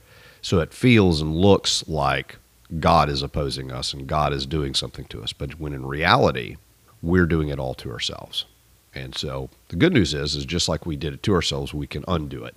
So 0.42 0.60
it 0.60 0.74
feels 0.74 1.22
and 1.22 1.36
looks 1.36 1.88
like 1.88 2.38
God 2.80 3.10
is 3.10 3.24
opposing 3.24 3.72
us 3.72 3.94
and 3.94 4.08
God 4.08 4.34
is 4.34 4.46
doing 4.46 4.74
something 4.76 5.06
to 5.06 5.24
us. 5.24 5.34
But 5.34 5.60
when 5.60 5.74
in 5.74 5.86
reality, 5.86 6.58
we're 7.02 7.26
doing 7.26 7.50
it 7.50 7.60
all 7.60 7.74
to 7.76 7.92
ourselves. 7.92 8.46
And 8.96 9.16
so 9.16 9.50
the 9.70 9.76
good 9.76 9.94
news 9.94 10.14
is, 10.14 10.36
is 10.36 10.46
just 10.46 10.70
like 10.70 10.86
we 10.86 10.96
did 10.96 11.14
it 11.14 11.24
to 11.24 11.34
ourselves, 11.34 11.74
we 11.74 11.88
can 11.88 12.04
undo 12.08 12.44
it 12.44 12.56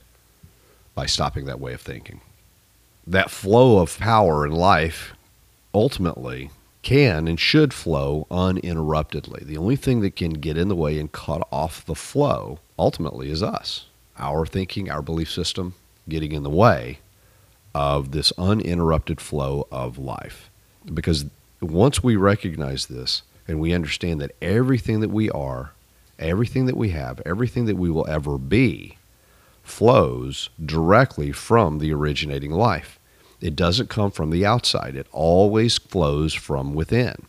by 0.95 1.07
stopping 1.07 1.47
that 1.47 1.61
way 1.61 1.73
of 1.73 1.81
thinking 1.81 2.21
that 3.07 3.31
flow 3.31 3.79
of 3.79 3.99
power 3.99 4.45
in 4.45 4.53
life 4.53 5.15
ultimately 5.73 6.51
can 6.83 7.29
and 7.29 7.39
should 7.39 7.73
flow 7.73 8.27
uninterruptedly. 8.31 9.45
The 9.45 9.57
only 9.57 9.77
thing 9.77 10.01
that 10.01 10.17
can 10.17 10.35
get 10.35 10.57
in 10.57 10.69
the 10.69 10.77
way 10.77 10.99
and 10.99 11.11
cut 11.11 11.47
off 11.53 11.85
the 11.85 11.95
flow 11.95 12.59
ultimately 12.79 13.31
is 13.31 13.43
us, 13.43 13.87
our 14.19 14.47
thinking, 14.47 14.91
our 14.91 15.03
belief 15.03 15.31
system 15.31 15.75
getting 16.09 16.33
in 16.33 16.43
the 16.43 16.51
way 16.51 16.99
of 17.75 18.13
this 18.13 18.33
uninterrupted 18.39 19.21
flow 19.21 19.67
of 19.71 19.99
life. 19.99 20.51
Because 20.93 21.27
once 21.61 22.03
we 22.03 22.17
recognize 22.17 22.87
this 22.87 23.23
and 23.49 23.61
we 23.61 23.73
understand 23.73 24.21
that 24.21 24.35
everything 24.41 25.01
that 25.01 25.11
we 25.11 25.31
are, 25.31 25.73
everything 26.19 26.67
that 26.67 26.77
we 26.77 26.91
have, 26.91 27.21
everything 27.27 27.67
that 27.67 27.77
we 27.77 27.91
will 27.91 28.07
ever 28.09 28.39
be 28.39 28.97
flows 29.63 30.49
directly 30.65 31.33
from 31.33 31.79
the 31.79 31.93
originating 31.93 32.53
life. 32.53 32.99
It 33.41 33.57
doesn't 33.57 33.91
come 33.91 34.11
from 34.11 34.31
the 34.31 34.47
outside, 34.47 34.97
it 34.97 35.07
always 35.13 35.79
flows 35.79 36.35
from 36.35 36.75
within. 36.75 37.27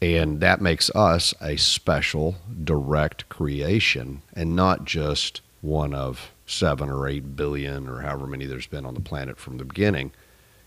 And 0.00 0.40
that 0.40 0.60
makes 0.60 0.90
us 0.90 1.34
a 1.40 1.56
special, 1.56 2.36
direct 2.62 3.28
creation 3.28 4.22
and 4.32 4.54
not 4.54 4.84
just 4.84 5.40
one 5.60 5.92
of 5.92 6.30
seven 6.46 6.88
or 6.88 7.08
eight 7.08 7.34
billion 7.34 7.88
or 7.88 8.02
however 8.02 8.26
many 8.26 8.46
there's 8.46 8.68
been 8.68 8.86
on 8.86 8.94
the 8.94 9.00
planet 9.00 9.38
from 9.38 9.58
the 9.58 9.64
beginning. 9.64 10.12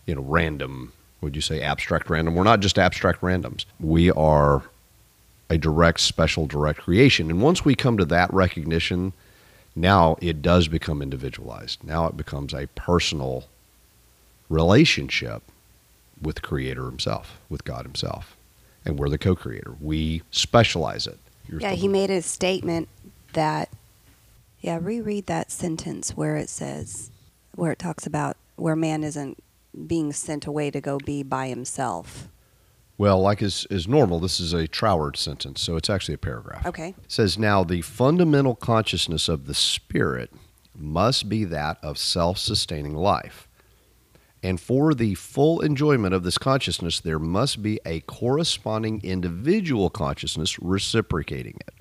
You 0.05 0.15
know, 0.15 0.21
random, 0.21 0.91
would 1.21 1.35
you 1.35 1.41
say 1.41 1.61
abstract 1.61 2.09
random? 2.09 2.35
We're 2.35 2.43
not 2.43 2.59
just 2.59 2.77
abstract 2.77 3.21
randoms. 3.21 3.65
We 3.79 4.11
are 4.11 4.63
a 5.51 5.57
direct, 5.57 5.99
special, 5.99 6.47
direct 6.47 6.79
creation. 6.79 7.29
And 7.29 7.41
once 7.41 7.65
we 7.65 7.75
come 7.75 7.97
to 7.97 8.05
that 8.05 8.33
recognition, 8.33 9.11
now 9.75 10.15
it 10.21 10.41
does 10.41 10.69
become 10.69 11.01
individualized. 11.01 11.83
Now 11.83 12.07
it 12.07 12.15
becomes 12.15 12.53
a 12.53 12.67
personal 12.67 13.43
relationship 14.47 15.43
with 16.21 16.35
the 16.35 16.41
Creator 16.41 16.85
Himself, 16.85 17.37
with 17.49 17.65
God 17.65 17.83
Himself. 17.83 18.37
And 18.85 18.97
we're 18.97 19.09
the 19.09 19.17
co 19.17 19.35
creator. 19.35 19.75
We 19.81 20.21
specialize 20.31 21.05
it. 21.05 21.19
Yeah, 21.49 21.73
he 21.73 21.89
made 21.89 22.09
a 22.09 22.21
statement 22.21 22.87
that, 23.33 23.67
yeah, 24.61 24.79
reread 24.81 25.25
that 25.25 25.51
sentence 25.51 26.15
where 26.15 26.37
it 26.37 26.47
says, 26.47 27.11
where 27.55 27.73
it 27.73 27.79
talks 27.79 28.07
about 28.07 28.37
where 28.55 28.77
man 28.77 29.03
isn't 29.03 29.43
being 29.85 30.13
sent 30.13 30.45
away 30.45 30.71
to 30.71 30.79
go 30.79 30.97
be 30.97 31.23
by 31.23 31.49
himself. 31.49 32.29
Well, 33.01 33.19
like 33.19 33.41
is, 33.41 33.65
is 33.71 33.87
normal, 33.87 34.19
this 34.19 34.39
is 34.39 34.53
a 34.53 34.67
Troward 34.67 35.17
sentence, 35.17 35.59
so 35.59 35.75
it's 35.75 35.89
actually 35.89 36.13
a 36.13 36.19
paragraph. 36.19 36.67
Okay. 36.67 36.89
It 36.89 37.11
says, 37.11 37.35
Now 37.35 37.63
the 37.63 37.81
fundamental 37.81 38.53
consciousness 38.53 39.27
of 39.27 39.47
the 39.47 39.55
Spirit 39.55 40.31
must 40.75 41.27
be 41.27 41.43
that 41.45 41.79
of 41.81 41.97
self 41.97 42.37
sustaining 42.37 42.93
life. 42.93 43.47
And 44.43 44.61
for 44.61 44.93
the 44.93 45.15
full 45.15 45.61
enjoyment 45.61 46.13
of 46.13 46.21
this 46.21 46.37
consciousness, 46.37 46.99
there 46.99 47.17
must 47.17 47.63
be 47.63 47.79
a 47.87 48.01
corresponding 48.01 49.01
individual 49.03 49.89
consciousness 49.89 50.59
reciprocating 50.59 51.57
it. 51.61 51.73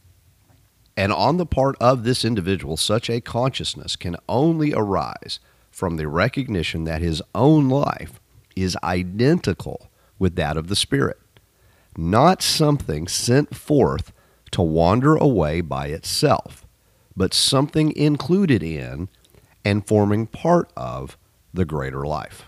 And 0.97 1.13
on 1.13 1.37
the 1.37 1.45
part 1.45 1.77
of 1.83 2.03
this 2.03 2.25
individual, 2.25 2.79
such 2.79 3.11
a 3.11 3.21
consciousness 3.21 3.95
can 3.95 4.17
only 4.27 4.73
arise 4.73 5.39
from 5.71 5.99
the 5.99 6.09
recognition 6.09 6.85
that 6.85 7.03
his 7.03 7.21
own 7.35 7.69
life 7.69 8.23
is 8.57 8.75
identical 8.83 9.90
with 10.21 10.37
that 10.37 10.57
of 10.57 10.69
the 10.69 10.77
Spirit, 10.77 11.19
not 11.97 12.43
something 12.43 13.09
sent 13.09 13.57
forth 13.57 14.13
to 14.53 14.63
wander 14.63 15.17
away 15.17 15.61
by 15.61 15.89
itself, 15.89 16.65
but 17.17 17.35
something 17.35 17.97
included 17.97 18.63
in 18.63 19.09
and 19.65 19.87
forming 19.87 20.27
part 20.27 20.73
of 20.77 21.17
the 21.53 21.65
greater 21.65 22.07
life. 22.07 22.45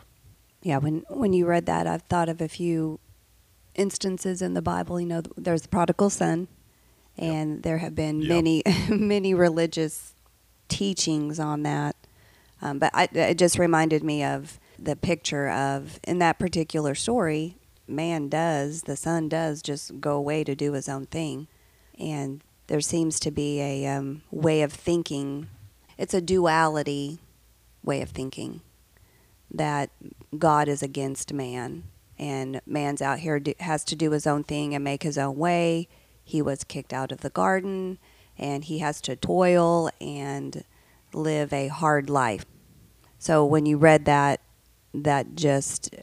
Yeah, 0.62 0.78
when 0.78 1.04
when 1.08 1.32
you 1.32 1.46
read 1.46 1.66
that, 1.66 1.88
I've 1.88 2.02
thought 2.02 2.28
of 2.28 2.40
a 2.40 2.48
few 2.48 3.00
instances 3.74 4.40
in 4.40 4.54
the 4.54 4.62
Bible. 4.62 5.00
You 5.00 5.06
know, 5.06 5.22
there's 5.36 5.62
the 5.62 5.68
prodigal 5.68 6.10
son, 6.10 6.46
and 7.18 7.54
yep. 7.54 7.62
there 7.62 7.78
have 7.78 7.96
been 7.96 8.20
yep. 8.20 8.28
many 8.28 8.62
many 8.88 9.34
religious 9.34 10.14
teachings 10.68 11.40
on 11.40 11.64
that. 11.64 11.96
Um, 12.60 12.78
but 12.78 12.92
I, 12.94 13.08
it 13.12 13.38
just 13.38 13.58
reminded 13.58 14.04
me 14.04 14.22
of 14.22 14.60
the 14.78 14.94
picture 14.94 15.48
of 15.48 15.98
in 16.04 16.18
that 16.20 16.38
particular 16.38 16.94
story 16.94 17.56
man 17.86 18.28
does, 18.28 18.82
the 18.82 18.96
son 18.96 19.28
does 19.28 19.62
just 19.62 20.00
go 20.00 20.16
away 20.16 20.44
to 20.44 20.54
do 20.54 20.72
his 20.72 20.88
own 20.88 21.06
thing. 21.06 21.48
And 21.98 22.42
there 22.66 22.80
seems 22.80 23.20
to 23.20 23.30
be 23.30 23.60
a 23.60 23.86
um, 23.86 24.22
way 24.30 24.62
of 24.62 24.72
thinking, 24.72 25.48
it's 25.98 26.14
a 26.14 26.20
duality 26.20 27.18
way 27.84 28.00
of 28.00 28.10
thinking 28.10 28.60
that 29.50 29.90
God 30.38 30.68
is 30.68 30.82
against 30.82 31.32
man 31.32 31.84
and 32.18 32.60
man's 32.66 33.02
out 33.02 33.18
here 33.18 33.40
do, 33.40 33.52
has 33.60 33.84
to 33.84 33.96
do 33.96 34.12
his 34.12 34.26
own 34.26 34.44
thing 34.44 34.74
and 34.74 34.84
make 34.84 35.02
his 35.02 35.18
own 35.18 35.36
way. 35.36 35.88
He 36.24 36.40
was 36.40 36.64
kicked 36.64 36.92
out 36.92 37.12
of 37.12 37.20
the 37.20 37.30
garden 37.30 37.98
and 38.38 38.64
he 38.64 38.78
has 38.78 39.00
to 39.02 39.16
toil 39.16 39.90
and 40.00 40.64
live 41.12 41.52
a 41.52 41.68
hard 41.68 42.08
life. 42.08 42.46
So 43.18 43.44
when 43.44 43.66
you 43.66 43.76
read 43.76 44.04
that, 44.06 44.40
that 44.94 45.34
just 45.34 45.94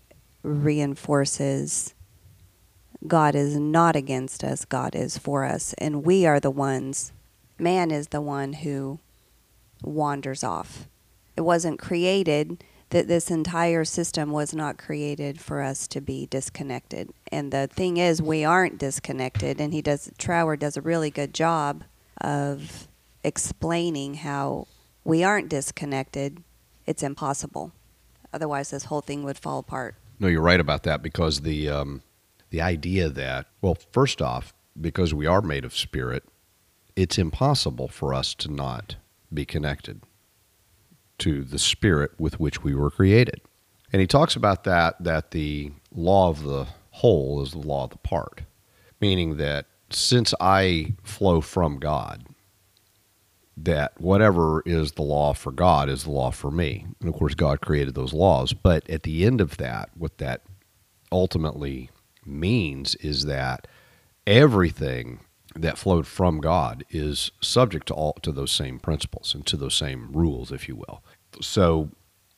reinforces 0.44 1.94
God 3.08 3.34
is 3.34 3.56
not 3.58 3.96
against 3.96 4.44
us, 4.44 4.66
God 4.66 4.96
is 4.96 5.18
for 5.18 5.46
us. 5.46 5.74
And 5.78 6.04
we 6.04 6.26
are 6.26 6.40
the 6.40 6.52
ones, 6.52 7.14
man 7.58 7.92
is 7.92 8.10
the 8.10 8.22
one 8.22 8.54
who 8.54 9.00
wanders 9.82 10.44
off. 10.44 10.88
It 11.38 11.42
wasn't 11.42 11.80
created, 11.80 12.64
that 12.90 13.08
this 13.08 13.30
entire 13.32 13.86
system 13.86 14.32
was 14.32 14.54
not 14.54 14.78
created 14.78 15.40
for 15.40 15.62
us 15.62 15.88
to 15.88 16.02
be 16.02 16.26
disconnected. 16.26 17.12
And 17.32 17.54
the 17.54 17.68
thing 17.68 17.98
is, 17.98 18.22
we 18.22 18.44
aren't 18.44 18.80
disconnected. 18.80 19.62
And 19.62 19.72
he 19.72 19.82
does, 19.82 20.12
Troward 20.18 20.60
does 20.60 20.76
a 20.76 20.82
really 20.82 21.12
good 21.12 21.34
job 21.34 21.84
of 22.20 22.88
explaining 23.24 24.16
how 24.16 24.68
we 25.06 25.24
aren't 25.24 25.50
disconnected. 25.50 26.44
It's 26.88 27.04
impossible 27.04 27.72
Otherwise, 28.34 28.70
this 28.70 28.86
whole 28.86 29.02
thing 29.02 29.24
would 29.24 29.38
fall 29.38 29.60
apart. 29.60 29.96
No, 30.20 30.28
you're 30.28 30.42
right 30.42 30.60
about 30.60 30.84
that 30.84 31.02
because 31.02 31.42
the 31.42 31.70
um, 31.70 32.04
the 32.50 32.62
idea 32.62 33.10
that 33.10 33.48
well, 33.62 33.78
first 33.92 34.22
off, 34.22 34.54
because 34.80 35.14
we 35.14 35.26
are 35.26 35.42
made 35.42 35.66
of 35.66 35.76
spirit, 35.76 36.24
it's 36.96 37.18
impossible 37.18 37.88
for 37.88 38.14
us 38.14 38.34
to 38.36 38.52
not 38.52 38.98
be 39.34 39.46
connected 39.46 40.02
to 41.20 41.44
the 41.44 41.60
spirit 41.60 42.12
with 42.20 42.40
which 42.40 42.64
we 42.64 42.74
were 42.74 42.90
created. 42.90 43.42
And 43.92 44.02
he 44.02 44.08
talks 44.08 44.36
about 44.36 44.64
that 44.66 45.02
that 45.04 45.32
the 45.32 45.72
law 45.94 46.30
of 46.30 46.44
the 46.44 46.68
whole 46.92 47.42
is 47.42 47.52
the 47.52 47.60
law 47.60 47.86
of 47.86 47.92
the 47.92 47.98
part, 47.98 48.42
meaning 49.00 49.38
that 49.38 49.68
since 49.90 50.34
I 50.40 50.96
flow 51.04 51.42
from 51.42 51.80
God, 51.80 52.26
that 53.64 54.00
whatever 54.00 54.62
is 54.66 54.94
the 54.94 55.02
law 55.02 55.34
for 55.34 55.52
God 55.52 55.90
is 55.90 56.04
the 56.04 56.12
law 56.12 56.32
for 56.32 56.52
me. 56.52 56.86
And 57.00 57.10
of 57.10 57.16
course, 57.16 57.36
God 57.36 57.62
created 57.62 57.96
those 57.96 58.14
laws. 58.14 58.54
But 58.54 58.90
at 58.90 59.04
the 59.04 59.26
end 59.26 59.42
of 59.42 59.58
that, 59.58 59.90
what 59.96 60.18
that 60.20 60.42
ultimately 61.12 61.90
means 62.26 62.96
is 62.96 63.26
that 63.26 63.68
everything 64.26 65.20
that 65.56 65.78
flowed 65.78 66.08
from 66.08 66.40
God 66.40 66.86
is 66.90 67.32
subject 67.42 67.88
to 67.88 67.94
all 67.94 68.14
to 68.22 68.32
those 68.32 68.52
same 68.52 68.80
principles 68.80 69.34
and 69.34 69.46
to 69.48 69.58
those 69.58 69.76
same 69.76 70.10
rules, 70.12 70.52
if 70.52 70.68
you 70.68 70.76
will. 70.76 71.04
So 71.42 71.90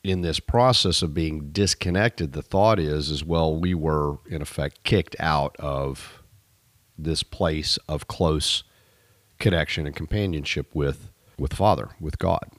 in 0.02 0.22
this 0.22 0.40
process 0.40 1.02
of 1.02 1.14
being 1.14 1.50
disconnected, 1.50 2.32
the 2.32 2.42
thought 2.42 2.78
is 2.78 3.10
is 3.10 3.24
well, 3.24 3.54
we 3.54 3.74
were 3.74 4.18
in 4.28 4.42
effect 4.42 4.82
kicked 4.82 5.14
out 5.20 5.54
of 5.58 6.22
this 6.98 7.22
place 7.22 7.78
of 7.88 8.08
close 8.08 8.64
connection 9.38 9.86
and 9.86 9.94
companionship 9.94 10.74
with 10.74 11.11
with 11.38 11.54
Father, 11.54 11.90
with 12.00 12.18
God, 12.18 12.50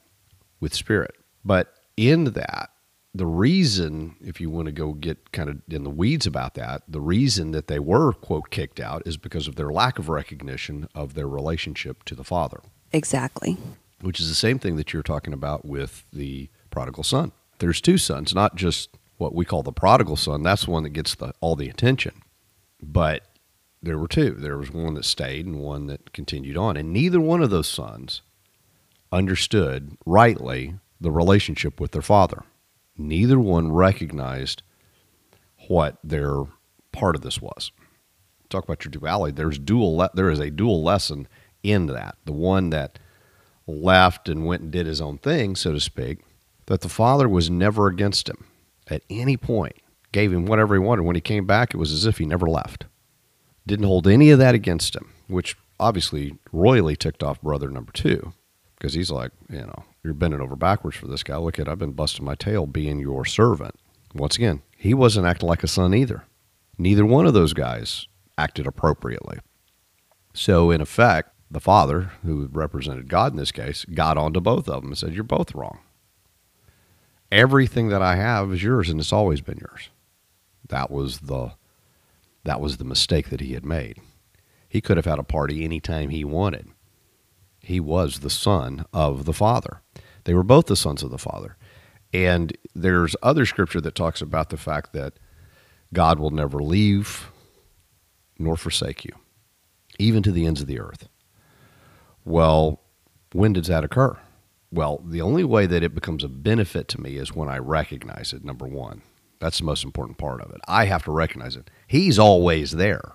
with 0.60 0.74
Spirit. 0.74 1.14
But 1.44 1.72
in 1.96 2.24
that, 2.24 2.70
the 3.14 3.26
reason, 3.26 4.16
if 4.20 4.40
you 4.40 4.50
want 4.50 4.66
to 4.66 4.72
go 4.72 4.92
get 4.92 5.30
kind 5.30 5.48
of 5.48 5.62
in 5.68 5.84
the 5.84 5.90
weeds 5.90 6.26
about 6.26 6.54
that, 6.54 6.82
the 6.88 7.00
reason 7.00 7.52
that 7.52 7.68
they 7.68 7.78
were, 7.78 8.12
quote, 8.12 8.50
kicked 8.50 8.80
out 8.80 9.02
is 9.06 9.16
because 9.16 9.46
of 9.46 9.54
their 9.54 9.70
lack 9.70 9.98
of 9.98 10.08
recognition 10.08 10.88
of 10.94 11.14
their 11.14 11.28
relationship 11.28 12.02
to 12.04 12.16
the 12.16 12.24
Father. 12.24 12.60
Exactly. 12.92 13.56
Which 14.00 14.18
is 14.18 14.28
the 14.28 14.34
same 14.34 14.58
thing 14.58 14.76
that 14.76 14.92
you're 14.92 15.02
talking 15.02 15.32
about 15.32 15.64
with 15.64 16.04
the 16.12 16.50
prodigal 16.70 17.04
son. 17.04 17.30
There's 17.60 17.80
two 17.80 17.98
sons, 17.98 18.34
not 18.34 18.56
just 18.56 18.90
what 19.16 19.34
we 19.34 19.44
call 19.44 19.62
the 19.62 19.72
prodigal 19.72 20.16
son. 20.16 20.42
That's 20.42 20.64
the 20.64 20.72
one 20.72 20.82
that 20.82 20.90
gets 20.90 21.14
the, 21.14 21.32
all 21.40 21.54
the 21.54 21.68
attention. 21.68 22.20
But 22.82 23.22
there 23.80 23.98
were 23.98 24.08
two. 24.08 24.32
There 24.32 24.58
was 24.58 24.72
one 24.72 24.94
that 24.94 25.04
stayed 25.04 25.46
and 25.46 25.60
one 25.60 25.86
that 25.86 26.12
continued 26.12 26.56
on. 26.56 26.76
And 26.76 26.92
neither 26.92 27.20
one 27.20 27.42
of 27.42 27.50
those 27.50 27.68
sons 27.68 28.22
understood 29.12 29.96
rightly 30.06 30.74
the 31.00 31.10
relationship 31.10 31.80
with 31.80 31.92
their 31.92 32.02
father. 32.02 32.42
Neither 32.96 33.38
one 33.38 33.72
recognized 33.72 34.62
what 35.68 35.98
their 36.04 36.44
part 36.92 37.16
of 37.16 37.22
this 37.22 37.40
was. 37.40 37.72
Talk 38.48 38.64
about 38.64 38.84
your 38.84 38.90
duality. 38.90 39.32
There's 39.32 39.58
dual. 39.58 39.96
Le- 39.96 40.10
there 40.14 40.30
is 40.30 40.38
a 40.38 40.50
dual 40.50 40.82
lesson 40.82 41.26
in 41.62 41.86
that. 41.86 42.16
The 42.24 42.32
one 42.32 42.70
that 42.70 42.98
left 43.66 44.28
and 44.28 44.46
went 44.46 44.62
and 44.62 44.70
did 44.70 44.86
his 44.86 45.00
own 45.00 45.18
thing, 45.18 45.56
so 45.56 45.72
to 45.72 45.80
speak, 45.80 46.20
that 46.66 46.82
the 46.82 46.88
father 46.88 47.28
was 47.28 47.50
never 47.50 47.88
against 47.88 48.28
him 48.28 48.46
at 48.88 49.02
any 49.10 49.36
point. 49.36 49.76
Gave 50.12 50.32
him 50.32 50.46
whatever 50.46 50.74
he 50.74 50.78
wanted. 50.78 51.02
When 51.02 51.16
he 51.16 51.20
came 51.20 51.46
back, 51.46 51.74
it 51.74 51.78
was 51.78 51.92
as 51.92 52.06
if 52.06 52.18
he 52.18 52.26
never 52.26 52.48
left. 52.48 52.84
Didn't 53.66 53.86
hold 53.86 54.06
any 54.06 54.30
of 54.30 54.38
that 54.38 54.54
against 54.54 54.94
him, 54.94 55.12
which 55.26 55.56
obviously 55.80 56.38
royally 56.52 56.94
ticked 56.94 57.22
off 57.22 57.42
brother 57.42 57.68
number 57.68 57.90
two 57.92 58.32
because 58.76 58.94
he's 58.94 59.10
like, 59.10 59.32
you 59.48 59.60
know, 59.60 59.84
you're 60.02 60.14
bending 60.14 60.40
over 60.40 60.56
backwards 60.56 60.96
for 60.96 61.06
this 61.06 61.22
guy. 61.22 61.36
Look 61.36 61.58
at, 61.58 61.68
I've 61.68 61.78
been 61.78 61.92
busting 61.92 62.24
my 62.24 62.34
tail 62.34 62.66
being 62.66 62.98
your 62.98 63.24
servant. 63.24 63.74
Once 64.14 64.36
again, 64.36 64.62
he 64.76 64.94
wasn't 64.94 65.26
acting 65.26 65.48
like 65.48 65.64
a 65.64 65.68
son 65.68 65.94
either. 65.94 66.24
Neither 66.78 67.06
one 67.06 67.26
of 67.26 67.34
those 67.34 67.52
guys 67.52 68.06
acted 68.36 68.66
appropriately. 68.66 69.38
So, 70.34 70.70
in 70.70 70.80
effect, 70.80 71.30
the 71.50 71.60
father, 71.60 72.12
who 72.24 72.48
represented 72.52 73.08
God 73.08 73.32
in 73.32 73.38
this 73.38 73.52
case, 73.52 73.84
got 73.84 74.18
onto 74.18 74.40
both 74.40 74.68
of 74.68 74.82
them 74.82 74.90
and 74.90 74.98
said, 74.98 75.14
You're 75.14 75.24
both 75.24 75.54
wrong. 75.54 75.78
Everything 77.30 77.88
that 77.88 78.02
I 78.02 78.16
have 78.16 78.52
is 78.52 78.62
yours 78.62 78.90
and 78.90 79.00
it's 79.00 79.12
always 79.12 79.40
been 79.40 79.58
yours. 79.58 79.88
That 80.68 80.90
was 80.90 81.20
the 81.20 81.52
that 82.44 82.60
was 82.60 82.76
the 82.76 82.84
mistake 82.84 83.30
that 83.30 83.40
he 83.40 83.54
had 83.54 83.64
made. 83.64 84.00
He 84.68 84.80
could 84.80 84.96
have 84.96 85.06
had 85.06 85.18
a 85.18 85.24
party 85.24 85.64
anytime 85.64 86.10
he 86.10 86.24
wanted 86.24 86.68
he 87.64 87.80
was 87.80 88.20
the 88.20 88.30
son 88.30 88.84
of 88.92 89.24
the 89.24 89.32
Father. 89.32 89.80
They 90.24 90.34
were 90.34 90.42
both 90.42 90.66
the 90.66 90.76
sons 90.76 91.02
of 91.02 91.10
the 91.10 91.18
Father. 91.18 91.56
And 92.12 92.56
there's 92.74 93.16
other 93.22 93.44
scripture 93.46 93.80
that 93.80 93.94
talks 93.94 94.20
about 94.22 94.50
the 94.50 94.56
fact 94.56 94.92
that 94.92 95.14
God 95.92 96.18
will 96.18 96.30
never 96.30 96.60
leave 96.60 97.30
nor 98.38 98.56
forsake 98.56 99.04
you, 99.04 99.12
even 99.98 100.22
to 100.22 100.32
the 100.32 100.46
ends 100.46 100.60
of 100.60 100.66
the 100.66 100.80
earth. 100.80 101.08
Well, 102.24 102.80
when 103.32 103.52
does 103.52 103.66
that 103.68 103.84
occur? 103.84 104.16
Well, 104.70 105.02
the 105.04 105.22
only 105.22 105.44
way 105.44 105.66
that 105.66 105.82
it 105.82 105.94
becomes 105.94 106.24
a 106.24 106.28
benefit 106.28 106.88
to 106.88 107.00
me 107.00 107.16
is 107.16 107.34
when 107.34 107.48
I 107.48 107.58
recognize 107.58 108.32
it, 108.32 108.44
number 108.44 108.66
one. 108.66 109.02
That's 109.40 109.58
the 109.58 109.64
most 109.64 109.84
important 109.84 110.18
part 110.18 110.40
of 110.40 110.50
it. 110.50 110.60
I 110.66 110.86
have 110.86 111.04
to 111.04 111.12
recognize 111.12 111.54
it. 111.56 111.70
He's 111.86 112.18
always 112.18 112.72
there. 112.72 113.12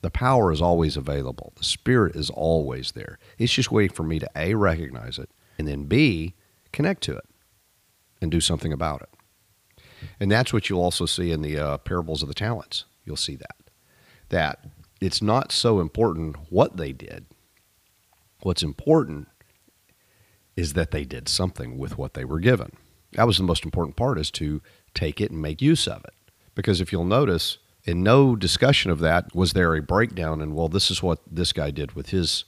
The 0.00 0.10
power 0.10 0.52
is 0.52 0.62
always 0.62 0.96
available. 0.96 1.52
The 1.56 1.64
spirit 1.64 2.14
is 2.14 2.30
always 2.30 2.92
there. 2.92 3.18
It's 3.36 3.52
just 3.52 3.72
waiting 3.72 3.94
for 3.94 4.04
me 4.04 4.18
to 4.18 4.30
A, 4.36 4.54
recognize 4.54 5.18
it, 5.18 5.30
and 5.58 5.66
then 5.66 5.84
B, 5.84 6.34
connect 6.72 7.02
to 7.04 7.16
it 7.16 7.24
and 8.20 8.30
do 8.30 8.40
something 8.40 8.72
about 8.72 9.02
it. 9.02 9.08
And 10.20 10.30
that's 10.30 10.52
what 10.52 10.68
you'll 10.68 10.82
also 10.82 11.06
see 11.06 11.32
in 11.32 11.42
the 11.42 11.58
uh, 11.58 11.78
parables 11.78 12.22
of 12.22 12.28
the 12.28 12.34
talents. 12.34 12.84
You'll 13.04 13.16
see 13.16 13.36
that. 13.36 13.56
That 14.28 14.66
it's 15.00 15.22
not 15.22 15.52
so 15.52 15.80
important 15.80 16.36
what 16.50 16.76
they 16.76 16.92
did. 16.92 17.26
What's 18.42 18.62
important 18.62 19.28
is 20.56 20.74
that 20.74 20.90
they 20.90 21.04
did 21.04 21.28
something 21.28 21.78
with 21.78 21.98
what 21.98 22.14
they 22.14 22.24
were 22.24 22.40
given. 22.40 22.72
That 23.12 23.26
was 23.26 23.38
the 23.38 23.44
most 23.44 23.64
important 23.64 23.96
part 23.96 24.18
is 24.18 24.30
to 24.32 24.60
take 24.94 25.20
it 25.20 25.30
and 25.30 25.40
make 25.40 25.62
use 25.62 25.86
of 25.88 26.04
it. 26.04 26.14
Because 26.54 26.80
if 26.80 26.92
you'll 26.92 27.04
notice, 27.04 27.58
in 27.88 28.02
no 28.02 28.36
discussion 28.36 28.90
of 28.90 28.98
that 28.98 29.34
was 29.34 29.54
there 29.54 29.74
a 29.74 29.82
breakdown 29.82 30.40
and 30.40 30.54
well 30.54 30.68
this 30.68 30.90
is 30.90 31.02
what 31.02 31.20
this 31.30 31.52
guy 31.52 31.70
did 31.70 31.92
with 31.92 32.10
his 32.10 32.44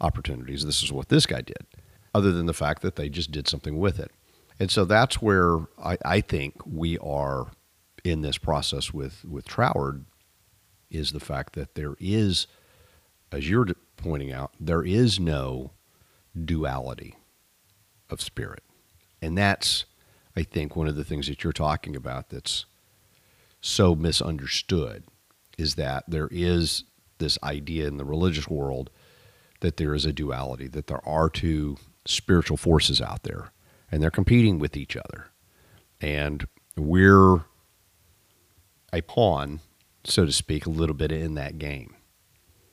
opportunities 0.00 0.64
this 0.64 0.82
is 0.82 0.92
what 0.92 1.08
this 1.08 1.26
guy 1.26 1.40
did 1.40 1.66
other 2.14 2.32
than 2.32 2.46
the 2.46 2.54
fact 2.54 2.82
that 2.82 2.96
they 2.96 3.08
just 3.08 3.30
did 3.30 3.48
something 3.48 3.78
with 3.78 3.98
it. 3.98 4.10
And 4.60 4.70
so 4.70 4.84
that's 4.84 5.22
where 5.22 5.60
i, 5.82 5.96
I 6.04 6.20
think 6.20 6.54
we 6.66 6.98
are 6.98 7.52
in 8.04 8.22
this 8.22 8.38
process 8.38 8.92
with 8.92 9.24
with 9.24 9.46
troward 9.46 10.04
is 10.90 11.12
the 11.12 11.20
fact 11.20 11.54
that 11.54 11.74
there 11.74 11.94
is 12.00 12.46
as 13.30 13.48
you're 13.48 13.66
pointing 13.96 14.32
out 14.32 14.52
there 14.58 14.82
is 14.82 15.20
no 15.20 15.72
duality 16.44 17.14
of 18.10 18.20
spirit. 18.20 18.62
And 19.22 19.36
that's 19.36 19.84
i 20.36 20.42
think 20.42 20.76
one 20.76 20.88
of 20.88 20.96
the 20.96 21.04
things 21.04 21.28
that 21.28 21.44
you're 21.44 21.52
talking 21.52 21.94
about 21.94 22.30
that's 22.30 22.66
so 23.60 23.94
misunderstood 23.94 25.04
is 25.56 25.74
that 25.74 26.04
there 26.08 26.28
is 26.30 26.84
this 27.18 27.38
idea 27.42 27.86
in 27.86 27.96
the 27.96 28.04
religious 28.04 28.48
world 28.48 28.90
that 29.60 29.76
there 29.76 29.94
is 29.94 30.04
a 30.04 30.12
duality, 30.12 30.68
that 30.68 30.86
there 30.86 31.06
are 31.06 31.28
two 31.28 31.76
spiritual 32.06 32.56
forces 32.56 33.00
out 33.00 33.24
there 33.24 33.52
and 33.90 34.02
they're 34.02 34.10
competing 34.10 34.58
with 34.58 34.76
each 34.76 34.96
other. 34.96 35.28
And 36.00 36.46
we're 36.76 37.44
a 38.92 39.02
pawn, 39.02 39.60
so 40.04 40.24
to 40.24 40.32
speak, 40.32 40.66
a 40.66 40.70
little 40.70 40.94
bit 40.94 41.10
in 41.10 41.34
that 41.34 41.58
game. 41.58 41.96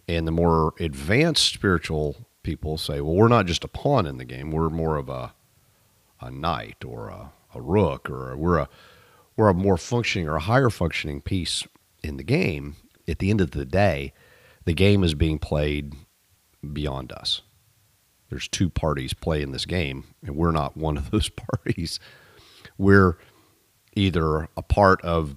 And 0.07 0.27
the 0.27 0.31
more 0.31 0.73
advanced 0.79 1.51
spiritual 1.51 2.27
people 2.43 2.77
say, 2.77 3.01
well, 3.01 3.15
we're 3.15 3.27
not 3.27 3.47
just 3.47 3.63
a 3.63 3.67
pawn 3.67 4.05
in 4.05 4.17
the 4.17 4.25
game, 4.25 4.51
we're 4.51 4.69
more 4.69 4.97
of 4.97 5.09
a, 5.09 5.33
a 6.21 6.29
knight 6.29 6.85
or 6.85 7.09
a, 7.09 7.31
a 7.55 7.61
rook 7.61 8.09
or 8.09 8.31
a, 8.31 8.37
we're 8.37 8.59
a 8.59 8.69
we're 9.37 9.49
a 9.49 9.53
more 9.53 9.77
functioning 9.77 10.27
or 10.27 10.35
a 10.35 10.41
higher 10.41 10.69
functioning 10.69 11.21
piece 11.21 11.63
in 12.03 12.17
the 12.17 12.23
game, 12.23 12.75
at 13.07 13.19
the 13.19 13.29
end 13.29 13.41
of 13.41 13.51
the 13.51 13.65
day, 13.65 14.13
the 14.65 14.73
game 14.73 15.03
is 15.03 15.13
being 15.13 15.39
played 15.39 15.93
beyond 16.73 17.11
us. 17.11 17.41
There's 18.29 18.47
two 18.47 18.69
parties 18.69 19.13
playing 19.13 19.51
this 19.51 19.65
game, 19.65 20.05
and 20.25 20.35
we're 20.35 20.51
not 20.51 20.75
one 20.75 20.97
of 20.97 21.11
those 21.11 21.29
parties. 21.53 21.99
We're 22.77 23.17
either 23.95 24.49
a 24.57 24.61
part 24.61 25.01
of 25.01 25.35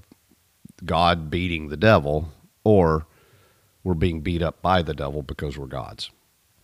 God 0.84 1.30
beating 1.30 1.68
the 1.68 1.76
devil, 1.76 2.30
or 2.64 3.06
we're 3.84 3.94
being 3.94 4.20
beat 4.20 4.42
up 4.42 4.62
by 4.62 4.82
the 4.82 4.94
devil 4.94 5.22
because 5.22 5.58
we're 5.58 5.66
gods. 5.66 6.10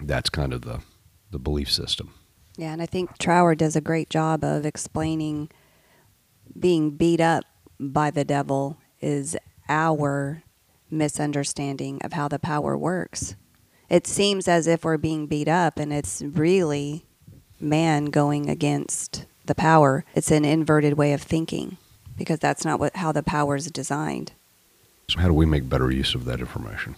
That's 0.01 0.31
kind 0.31 0.53
of 0.53 0.62
the, 0.62 0.81
the 1.31 1.38
belief 1.38 1.70
system. 1.70 2.14
Yeah, 2.57 2.73
and 2.73 2.81
I 2.81 2.87
think 2.87 3.18
Troward 3.18 3.59
does 3.59 3.77
a 3.77 3.81
great 3.81 4.11
job 4.11 4.44
of 4.44 4.64
explaining 4.64 5.51
being 6.59 6.93
beat 6.93 7.21
up 7.21 7.45
by 7.79 8.11
the 8.11 8.25
devil 8.25 8.79
is 9.01 9.37
our 9.69 10.43
misunderstanding 10.91 12.01
of 12.03 12.13
how 12.13 12.29
the 12.29 12.39
power 12.39 12.77
works. 12.77 13.35
It 13.89 14.07
seems 14.07 14.49
as 14.49 14.67
if 14.67 14.85
we're 14.85 14.97
being 14.97 15.27
beat 15.27 15.49
up, 15.49 15.79
and 15.79 15.93
it's 15.93 16.23
really 16.23 17.05
man 17.61 18.07
going 18.07 18.49
against 18.49 19.27
the 19.47 19.55
power, 19.55 20.05
it's 20.15 20.31
an 20.31 20.45
inverted 20.45 20.95
way 20.95 21.13
of 21.13 21.23
thinking 21.23 21.77
because 22.17 22.39
that's 22.39 22.65
not 22.65 22.81
what 22.81 22.97
how 22.97 23.13
the 23.13 23.23
power 23.23 23.57
is 23.57 23.71
designed. 23.71 24.33
So, 25.09 25.21
how 25.21 25.29
do 25.29 25.35
we 25.35 25.47
make 25.47 25.69
better 25.69 25.91
use 25.91 26.15
of 26.15 26.25
that 26.25 26.41
information? 26.41 26.97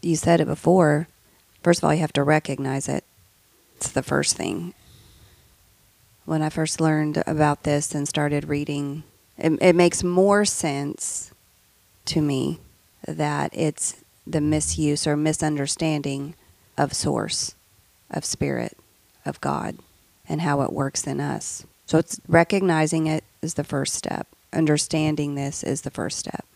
You 0.00 0.16
said 0.16 0.40
it 0.40 0.46
before. 0.46 1.08
First 1.62 1.80
of 1.80 1.84
all, 1.84 1.94
you 1.94 2.00
have 2.00 2.12
to 2.12 2.22
recognize 2.22 2.88
it. 2.88 3.04
It's 3.76 3.90
the 3.90 4.02
first 4.02 4.36
thing. 4.36 4.74
When 6.24 6.40
I 6.40 6.48
first 6.48 6.80
learned 6.80 7.22
about 7.26 7.64
this 7.64 7.94
and 7.94 8.08
started 8.08 8.48
reading, 8.48 9.02
it, 9.36 9.52
it 9.60 9.74
makes 9.74 10.02
more 10.02 10.44
sense 10.44 11.32
to 12.06 12.22
me 12.22 12.60
that 13.06 13.50
it's 13.52 14.02
the 14.26 14.40
misuse 14.40 15.06
or 15.06 15.16
misunderstanding 15.16 16.34
of 16.78 16.94
source, 16.94 17.54
of 18.10 18.24
spirit, 18.24 18.76
of 19.26 19.40
God, 19.40 19.76
and 20.26 20.40
how 20.40 20.62
it 20.62 20.72
works 20.72 21.06
in 21.06 21.20
us. 21.20 21.66
So 21.86 21.98
it's 21.98 22.18
recognizing 22.26 23.06
it 23.06 23.24
is 23.42 23.54
the 23.54 23.64
first 23.64 23.94
step. 23.94 24.26
Understanding 24.52 25.34
this 25.34 25.62
is 25.62 25.82
the 25.82 25.90
first 25.90 26.18
step. 26.18 26.46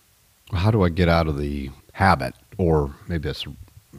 How 0.53 0.71
do 0.71 0.83
I 0.83 0.89
get 0.89 1.09
out 1.09 1.29
of 1.29 1.37
the 1.37 1.71
habit, 1.93 2.35
or 2.57 2.95
maybe 3.07 3.25
that's 3.25 3.45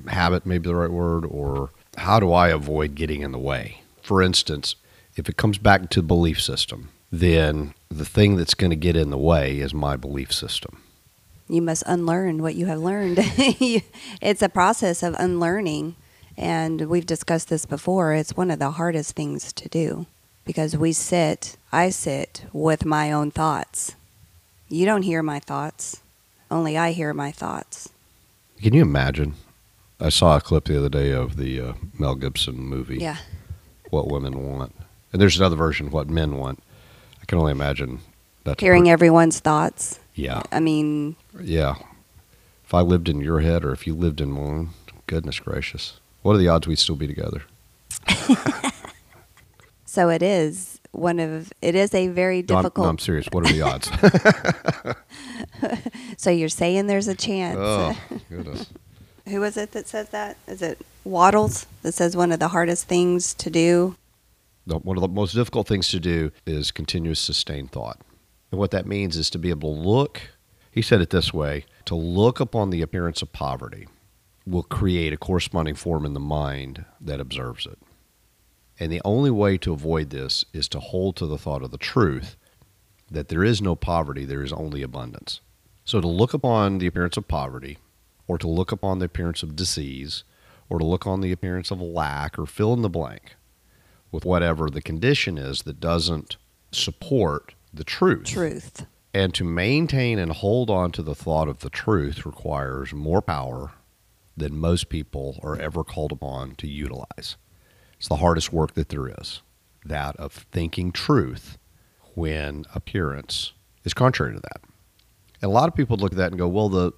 habit, 0.07 0.47
maybe 0.47 0.67
the 0.67 0.75
right 0.75 0.89
word, 0.89 1.25
or 1.25 1.69
how 1.97 2.19
do 2.19 2.31
I 2.31 2.49
avoid 2.49 2.95
getting 2.95 3.21
in 3.21 3.31
the 3.31 3.37
way? 3.37 3.81
For 4.01 4.23
instance, 4.23 4.75
if 5.19 5.29
it 5.29 5.37
comes 5.37 5.57
back 5.57 5.89
to 5.91 6.01
belief 6.01 6.41
system, 6.41 6.89
then 7.11 7.73
the 7.89 8.05
thing 8.05 8.37
that's 8.37 8.53
going 8.53 8.69
to 8.69 8.75
get 8.75 8.95
in 8.95 9.09
the 9.09 9.17
way 9.17 9.59
is 9.59 9.73
my 9.73 9.95
belief 9.95 10.33
system. 10.33 10.81
You 11.49 11.61
must 11.61 11.83
unlearn 11.85 12.41
what 12.41 12.55
you 12.55 12.67
have 12.67 12.79
learned. 12.79 13.17
it's 13.19 14.41
a 14.41 14.49
process 14.49 15.03
of 15.03 15.15
unlearning. 15.19 15.95
And 16.37 16.81
we've 16.89 17.05
discussed 17.05 17.49
this 17.49 17.65
before. 17.65 18.13
It's 18.13 18.37
one 18.37 18.49
of 18.49 18.59
the 18.59 18.71
hardest 18.71 19.15
things 19.15 19.51
to 19.53 19.67
do 19.67 20.05
because 20.45 20.77
we 20.77 20.93
sit, 20.93 21.57
I 21.71 21.89
sit 21.89 22.45
with 22.53 22.85
my 22.85 23.11
own 23.11 23.29
thoughts. 23.29 23.95
You 24.69 24.85
don't 24.85 25.01
hear 25.01 25.21
my 25.21 25.39
thoughts, 25.39 26.01
only 26.49 26.77
I 26.77 26.91
hear 26.91 27.13
my 27.13 27.31
thoughts. 27.31 27.89
Can 28.61 28.73
you 28.73 28.83
imagine? 28.83 29.33
I 29.99 30.09
saw 30.09 30.37
a 30.37 30.41
clip 30.41 30.65
the 30.65 30.77
other 30.77 30.89
day 30.89 31.11
of 31.11 31.35
the 31.35 31.59
uh, 31.59 31.73
Mel 31.97 32.15
Gibson 32.15 32.55
movie. 32.55 32.99
Yeah. 32.99 33.17
What 33.89 34.07
women 34.07 34.47
want, 34.47 34.75
and 35.11 35.21
there's 35.21 35.37
another 35.37 35.55
version 35.55 35.87
of 35.87 35.93
what 35.93 36.09
men 36.09 36.37
want. 36.37 36.61
I 37.21 37.25
can 37.25 37.37
only 37.37 37.51
imagine 37.51 37.99
that. 38.43 38.59
Hearing 38.59 38.85
per- 38.85 38.91
everyone's 38.91 39.39
thoughts. 39.39 39.99
Yeah. 40.15 40.41
I 40.51 40.59
mean. 40.59 41.15
Yeah. 41.41 41.75
If 42.65 42.73
I 42.73 42.81
lived 42.81 43.09
in 43.09 43.19
your 43.21 43.39
head, 43.39 43.65
or 43.65 43.71
if 43.71 43.87
you 43.87 43.95
lived 43.95 44.21
in 44.21 44.31
mine, 44.31 44.69
goodness 45.07 45.39
gracious, 45.39 45.99
what 46.21 46.35
are 46.35 46.37
the 46.37 46.47
odds 46.47 46.67
we'd 46.67 46.79
still 46.79 46.95
be 46.95 47.07
together? 47.07 47.43
so 49.85 50.09
it 50.09 50.21
is 50.21 50.79
one 50.91 51.19
of 51.19 51.51
it 51.61 51.75
is 51.75 51.93
a 51.93 52.07
very 52.07 52.41
difficult. 52.41 52.77
No, 52.77 52.83
I'm, 52.83 52.85
no, 52.85 52.89
I'm 52.91 52.99
serious. 52.99 53.27
What 53.31 53.49
are 53.49 53.53
the 53.53 53.61
odds? 53.61 53.89
so 56.17 56.29
you're 56.29 56.49
saying 56.49 56.87
there's 56.87 57.07
a 57.07 57.15
chance? 57.15 57.57
Oh 57.59 57.97
goodness. 58.29 58.67
Who 59.27 59.39
was 59.41 59.57
it 59.57 59.71
that 59.73 59.87
says 59.87 60.09
that? 60.09 60.37
Is 60.47 60.61
it 60.61 60.83
Wattles 61.03 61.67
that 61.83 61.93
says 61.93 62.17
one 62.17 62.31
of 62.31 62.39
the 62.39 62.47
hardest 62.49 62.87
things 62.87 63.33
to 63.35 63.49
do? 63.49 63.95
One 64.65 64.97
of 64.97 65.01
the 65.01 65.07
most 65.07 65.33
difficult 65.33 65.67
things 65.67 65.89
to 65.89 65.99
do 65.99 66.31
is 66.45 66.71
continuous 66.71 67.19
sustained 67.19 67.71
thought. 67.71 68.01
And 68.51 68.59
what 68.59 68.71
that 68.71 68.85
means 68.85 69.17
is 69.17 69.29
to 69.31 69.39
be 69.39 69.49
able 69.49 69.73
to 69.75 69.81
look, 69.81 70.21
he 70.71 70.81
said 70.81 71.01
it 71.01 71.09
this 71.09 71.33
way 71.33 71.65
to 71.85 71.95
look 71.95 72.39
upon 72.39 72.69
the 72.69 72.81
appearance 72.81 73.21
of 73.21 73.31
poverty 73.31 73.87
will 74.45 74.63
create 74.63 75.13
a 75.13 75.17
corresponding 75.17 75.75
form 75.75 76.05
in 76.05 76.13
the 76.13 76.19
mind 76.19 76.85
that 76.99 77.19
observes 77.19 77.65
it. 77.65 77.77
And 78.79 78.91
the 78.91 79.01
only 79.03 79.29
way 79.29 79.57
to 79.59 79.73
avoid 79.73 80.09
this 80.09 80.45
is 80.53 80.67
to 80.69 80.79
hold 80.79 81.15
to 81.17 81.25
the 81.25 81.37
thought 81.37 81.63
of 81.63 81.71
the 81.71 81.77
truth 81.77 82.37
that 83.11 83.27
there 83.27 83.43
is 83.43 83.61
no 83.61 83.75
poverty, 83.75 84.25
there 84.25 84.43
is 84.43 84.53
only 84.53 84.81
abundance. 84.81 85.41
So 85.83 85.99
to 85.99 86.07
look 86.07 86.33
upon 86.33 86.77
the 86.77 86.87
appearance 86.87 87.17
of 87.17 87.27
poverty, 87.27 87.77
or 88.27 88.37
to 88.37 88.47
look 88.47 88.71
upon 88.71 88.99
the 88.99 89.05
appearance 89.05 89.41
of 89.41 89.55
disease, 89.55 90.23
or 90.69 90.77
to 90.77 90.85
look 90.85 91.07
on 91.07 91.21
the 91.21 91.31
appearance 91.31 91.71
of 91.71 91.81
lack, 91.81 92.37
or 92.37 92.45
fill 92.45 92.73
in 92.73 92.83
the 92.83 92.89
blank 92.89 93.35
with 94.11 94.25
whatever 94.25 94.69
the 94.69 94.81
condition 94.81 95.37
is 95.37 95.63
that 95.63 95.79
doesn't 95.79 96.37
support 96.71 97.53
the 97.73 97.83
truth. 97.83 98.25
Truth. 98.25 98.85
And 99.13 99.33
to 99.33 99.43
maintain 99.43 100.19
and 100.19 100.31
hold 100.31 100.69
on 100.69 100.91
to 100.93 101.01
the 101.01 101.15
thought 101.15 101.47
of 101.47 101.59
the 101.59 101.69
truth 101.69 102.25
requires 102.25 102.93
more 102.93 103.21
power 103.21 103.71
than 104.37 104.57
most 104.57 104.89
people 104.89 105.39
are 105.43 105.59
ever 105.59 105.83
called 105.83 106.11
upon 106.11 106.55
to 106.55 106.67
utilize. 106.67 107.35
It's 107.97 108.07
the 108.07 108.17
hardest 108.17 108.53
work 108.53 108.75
that 108.75 108.89
there 108.89 109.07
is 109.19 109.41
that 109.85 110.15
of 110.17 110.33
thinking 110.51 110.91
truth 110.91 111.57
when 112.13 112.65
appearance 112.75 113.53
is 113.83 113.93
contrary 113.93 114.33
to 114.33 114.41
that. 114.41 114.61
And 115.41 115.49
a 115.49 115.53
lot 115.53 115.69
of 115.69 115.75
people 115.75 115.97
look 115.97 116.11
at 116.11 116.17
that 116.17 116.31
and 116.31 116.37
go, 116.37 116.47
well, 116.47 116.69
the 116.69 116.91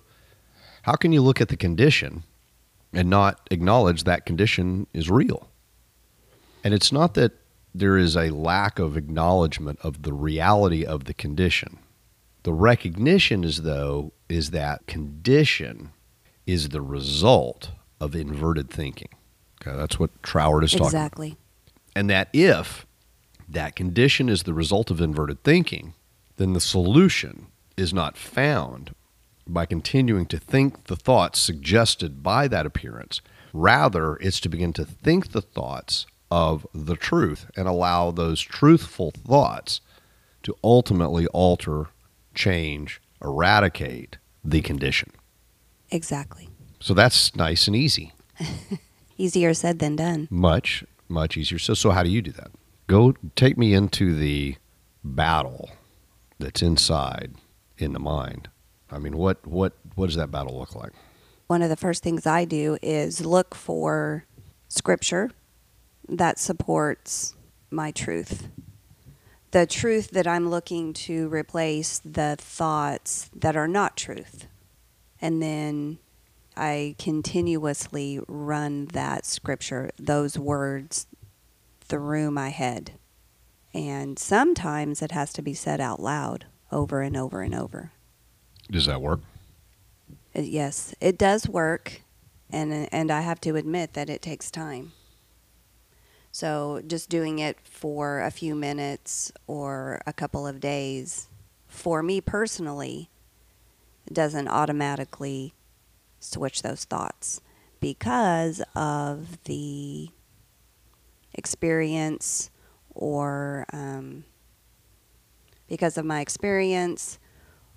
how 0.84 0.94
can 0.94 1.12
you 1.12 1.22
look 1.22 1.40
at 1.40 1.50
the 1.50 1.58
condition 1.58 2.24
and 2.92 3.10
not 3.10 3.48
acknowledge 3.52 4.04
that 4.04 4.26
condition 4.26 4.88
is 4.94 5.10
real? 5.10 5.51
And 6.64 6.74
it's 6.74 6.92
not 6.92 7.14
that 7.16 7.34
there 7.74 7.98
is 7.98 8.16
a 8.16 8.30
lack 8.30 8.80
of 8.80 8.98
acknowledgement 8.98 9.80
of 9.82 10.04
the 10.04 10.14
reality 10.14 10.86
of 10.86 11.06
the 11.06 11.14
condition. 11.14 11.80
The 12.44 12.54
recognition 12.54 13.44
is 13.44 13.62
though 13.62 14.14
is 14.28 14.52
that 14.52 14.88
condition 14.88 15.92
is 16.46 16.70
the 16.70 16.82
result 16.82 17.72
of 18.00 18.16
inverted 18.16 18.70
thinking. 18.70 19.10
Okay, 19.62 19.76
that's 19.78 20.00
what 20.00 20.22
Troward 20.24 20.64
is 20.64 20.72
talking 20.72 20.88
about. 20.88 20.88
exactly. 20.88 21.28
about. 21.28 21.38
And 21.96 22.10
that 22.10 22.30
if 22.34 22.86
that 23.48 23.76
condition 23.76 24.28
is 24.30 24.44
the 24.44 24.54
result 24.54 24.90
of 24.90 25.02
inverted 25.02 25.44
thinking, 25.44 25.94
then 26.38 26.54
the 26.54 26.62
solution 26.62 27.48
is 27.78 27.94
not 27.94 28.18
found 28.18 28.96
by 29.46 29.66
continuing 29.66 30.26
to 30.28 30.40
think 30.40 30.86
the 30.86 30.96
thoughts 30.96 31.40
suggested 31.40 32.24
by 32.24 32.48
that 32.48 32.66
appearance. 32.66 33.22
Rather, 33.54 34.16
it's 34.18 34.40
to 34.40 34.50
begin 34.50 34.74
to 34.74 34.86
think 34.86 35.32
the 35.32 35.42
thoughts 35.42 36.06
of 36.32 36.66
the 36.74 36.96
truth 36.96 37.46
and 37.58 37.68
allow 37.68 38.10
those 38.10 38.42
truthful 38.42 39.12
thoughts 39.12 39.82
to 40.44 40.56
ultimately 40.64 41.28
alter, 41.28 41.88
change, 42.34 43.02
eradicate 43.24 44.18
the 44.44 44.62
condition. 44.62 45.12
Exactly. 45.92 46.50
So 46.80 46.94
that's 46.94 47.36
nice 47.36 47.68
and 47.68 47.76
easy. 47.76 48.14
Easier 49.18 49.54
said 49.54 49.80
than 49.80 49.98
done. 49.98 50.28
Much, 50.32 50.84
much 51.08 51.38
easier. 51.38 51.60
So, 51.60 51.76
so 51.76 51.92
how 51.92 52.02
do 52.02 52.10
you 52.10 52.24
do 52.24 52.32
that? 52.32 52.50
Go 52.88 53.14
take 53.36 53.56
me 53.56 53.74
into 53.76 54.16
the 54.16 54.56
battle 55.04 55.70
that's 56.40 56.64
inside 56.64 57.36
in 57.78 57.94
the 57.94 58.00
mind. 58.00 58.50
I 58.90 58.98
mean, 58.98 59.16
what 59.16 59.46
what 59.46 59.74
what 59.94 60.08
does 60.08 60.16
that 60.16 60.32
battle 60.32 60.58
look 60.58 60.76
like? 60.76 60.92
One 61.48 61.62
of 61.62 61.70
the 61.70 61.76
first 61.76 62.02
things 62.02 62.26
I 62.26 62.46
do 62.46 62.78
is 62.82 63.24
look 63.24 63.54
for 63.54 64.26
scripture 64.70 65.30
that 66.12 66.38
supports 66.38 67.36
my 67.72 67.90
truth. 67.90 68.50
The 69.52 69.66
truth 69.66 70.12
that 70.12 70.28
I'm 70.28 70.50
looking 70.50 70.94
to 70.94 71.30
replace 71.30 72.00
the 72.06 72.36
thoughts 72.38 73.30
that 73.36 73.56
are 73.56 73.68
not 73.68 73.98
truth. 73.98 74.48
And 75.22 75.42
then 75.42 76.00
I 76.56 76.96
continuously 77.00 78.20
run 78.28 78.86
that 78.88 79.26
scripture, 79.26 79.92
those 79.98 80.38
words 80.38 81.08
through 81.82 82.32
my 82.32 82.50
head. 82.50 82.92
And 83.74 84.20
sometimes 84.20 85.02
it 85.02 85.12
has 85.12 85.32
to 85.34 85.42
be 85.42 85.54
said 85.54 85.80
out 85.80 86.02
loud 86.02 86.46
over 86.72 87.02
and 87.02 87.16
over 87.16 87.42
and 87.42 87.56
over. 87.56 87.92
Does 88.70 88.86
that 88.86 89.02
work? 89.02 89.22
Uh, 90.36 90.42
yes, 90.42 90.94
it 91.00 91.18
does 91.18 91.48
work. 91.48 92.02
And, 92.50 92.90
and 92.92 93.12
I 93.12 93.22
have 93.22 93.40
to 93.42 93.56
admit 93.56 93.94
that 93.94 94.10
it 94.10 94.22
takes 94.22 94.52
time. 94.52 94.92
So 96.32 96.82
just 96.86 97.10
doing 97.10 97.40
it 97.40 97.58
for 97.64 98.22
a 98.22 98.32
few 98.32 98.56
minutes 98.56 99.32
or 99.48 100.02
a 100.08 100.14
couple 100.14 100.48
of 100.48 100.60
days, 100.60 101.28
for 101.68 102.02
me 102.02 102.22
personally, 102.22 103.10
doesn't 104.12 104.48
automatically 104.48 105.54
switch 106.20 106.62
those 106.62 106.86
thoughts 106.86 107.42
because 107.80 108.62
of 108.76 109.44
the 109.44 110.10
experience 111.34 112.50
or 112.94 113.66
um, 113.74 114.24
because 115.68 115.98
of 115.98 116.06
my 116.06 116.22
experience 116.22 117.20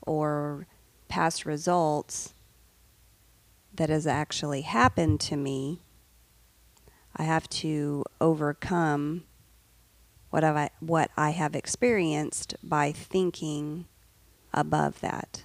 or 0.02 0.66
past 1.08 1.46
results 1.46 2.34
that 3.74 3.88
has 3.88 4.06
actually 4.06 4.62
happened 4.62 5.20
to 5.20 5.36
me 5.36 5.80
I 7.16 7.24
have 7.24 7.48
to 7.50 8.04
overcome 8.20 9.24
what 10.30 10.42
I 10.42 10.70
what 10.80 11.10
I 11.16 11.30
have 11.30 11.54
experienced 11.54 12.56
by 12.62 12.92
thinking 12.92 13.86
above 14.52 15.00
that. 15.00 15.44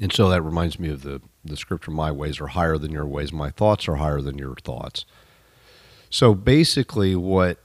And 0.00 0.12
so 0.12 0.28
that 0.28 0.42
reminds 0.42 0.78
me 0.78 0.88
of 0.88 1.02
the 1.02 1.20
the 1.44 1.56
scripture 1.56 1.90
my 1.90 2.10
ways 2.10 2.40
are 2.40 2.48
higher 2.48 2.78
than 2.78 2.92
your 2.92 3.06
ways 3.06 3.32
my 3.32 3.50
thoughts 3.50 3.88
are 3.88 3.96
higher 3.96 4.20
than 4.20 4.38
your 4.38 4.54
thoughts. 4.56 5.04
So 6.08 6.34
basically 6.34 7.14
what 7.14 7.58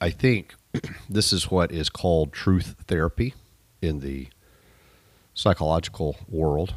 I 0.00 0.10
think 0.10 0.54
this 1.08 1.32
is 1.32 1.50
what 1.50 1.72
is 1.72 1.90
called 1.90 2.32
truth 2.32 2.76
therapy 2.86 3.34
in 3.82 4.00
the 4.00 4.28
psychological 5.34 6.16
world. 6.28 6.74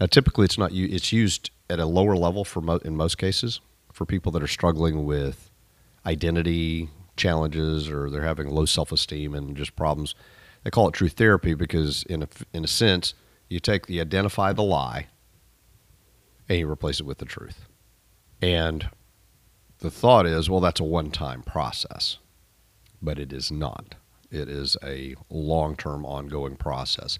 Now, 0.00 0.06
typically, 0.06 0.44
it's 0.44 0.58
not 0.58 0.72
it's 0.72 1.12
used 1.12 1.50
at 1.70 1.78
a 1.78 1.86
lower 1.86 2.16
level 2.16 2.44
for 2.44 2.60
mo- 2.60 2.80
in 2.84 2.96
most 2.96 3.18
cases 3.18 3.60
for 3.92 4.06
people 4.06 4.32
that 4.32 4.42
are 4.42 4.48
struggling 4.48 5.04
with 5.04 5.50
identity 6.06 6.88
challenges 7.16 7.88
or 7.88 8.10
they're 8.10 8.22
having 8.22 8.48
low 8.48 8.64
self 8.64 8.92
esteem 8.92 9.34
and 9.34 9.56
just 9.56 9.76
problems. 9.76 10.14
They 10.64 10.70
call 10.70 10.88
it 10.88 10.94
truth 10.94 11.14
therapy 11.14 11.54
because, 11.54 12.04
in 12.04 12.22
a, 12.22 12.28
in 12.52 12.64
a 12.64 12.68
sense, 12.68 13.14
you 13.48 13.60
take 13.60 13.86
the 13.86 14.00
identify 14.00 14.52
the 14.52 14.62
lie 14.62 15.08
and 16.48 16.58
you 16.58 16.70
replace 16.70 17.00
it 17.00 17.06
with 17.06 17.18
the 17.18 17.24
truth. 17.24 17.66
And 18.40 18.90
the 19.78 19.90
thought 19.90 20.26
is, 20.26 20.48
well, 20.48 20.60
that's 20.60 20.80
a 20.80 20.84
one 20.84 21.10
time 21.10 21.42
process, 21.42 22.18
but 23.00 23.18
it 23.18 23.32
is 23.32 23.50
not. 23.50 23.96
It 24.30 24.48
is 24.48 24.76
a 24.82 25.14
long 25.28 25.76
term, 25.76 26.06
ongoing 26.06 26.56
process. 26.56 27.18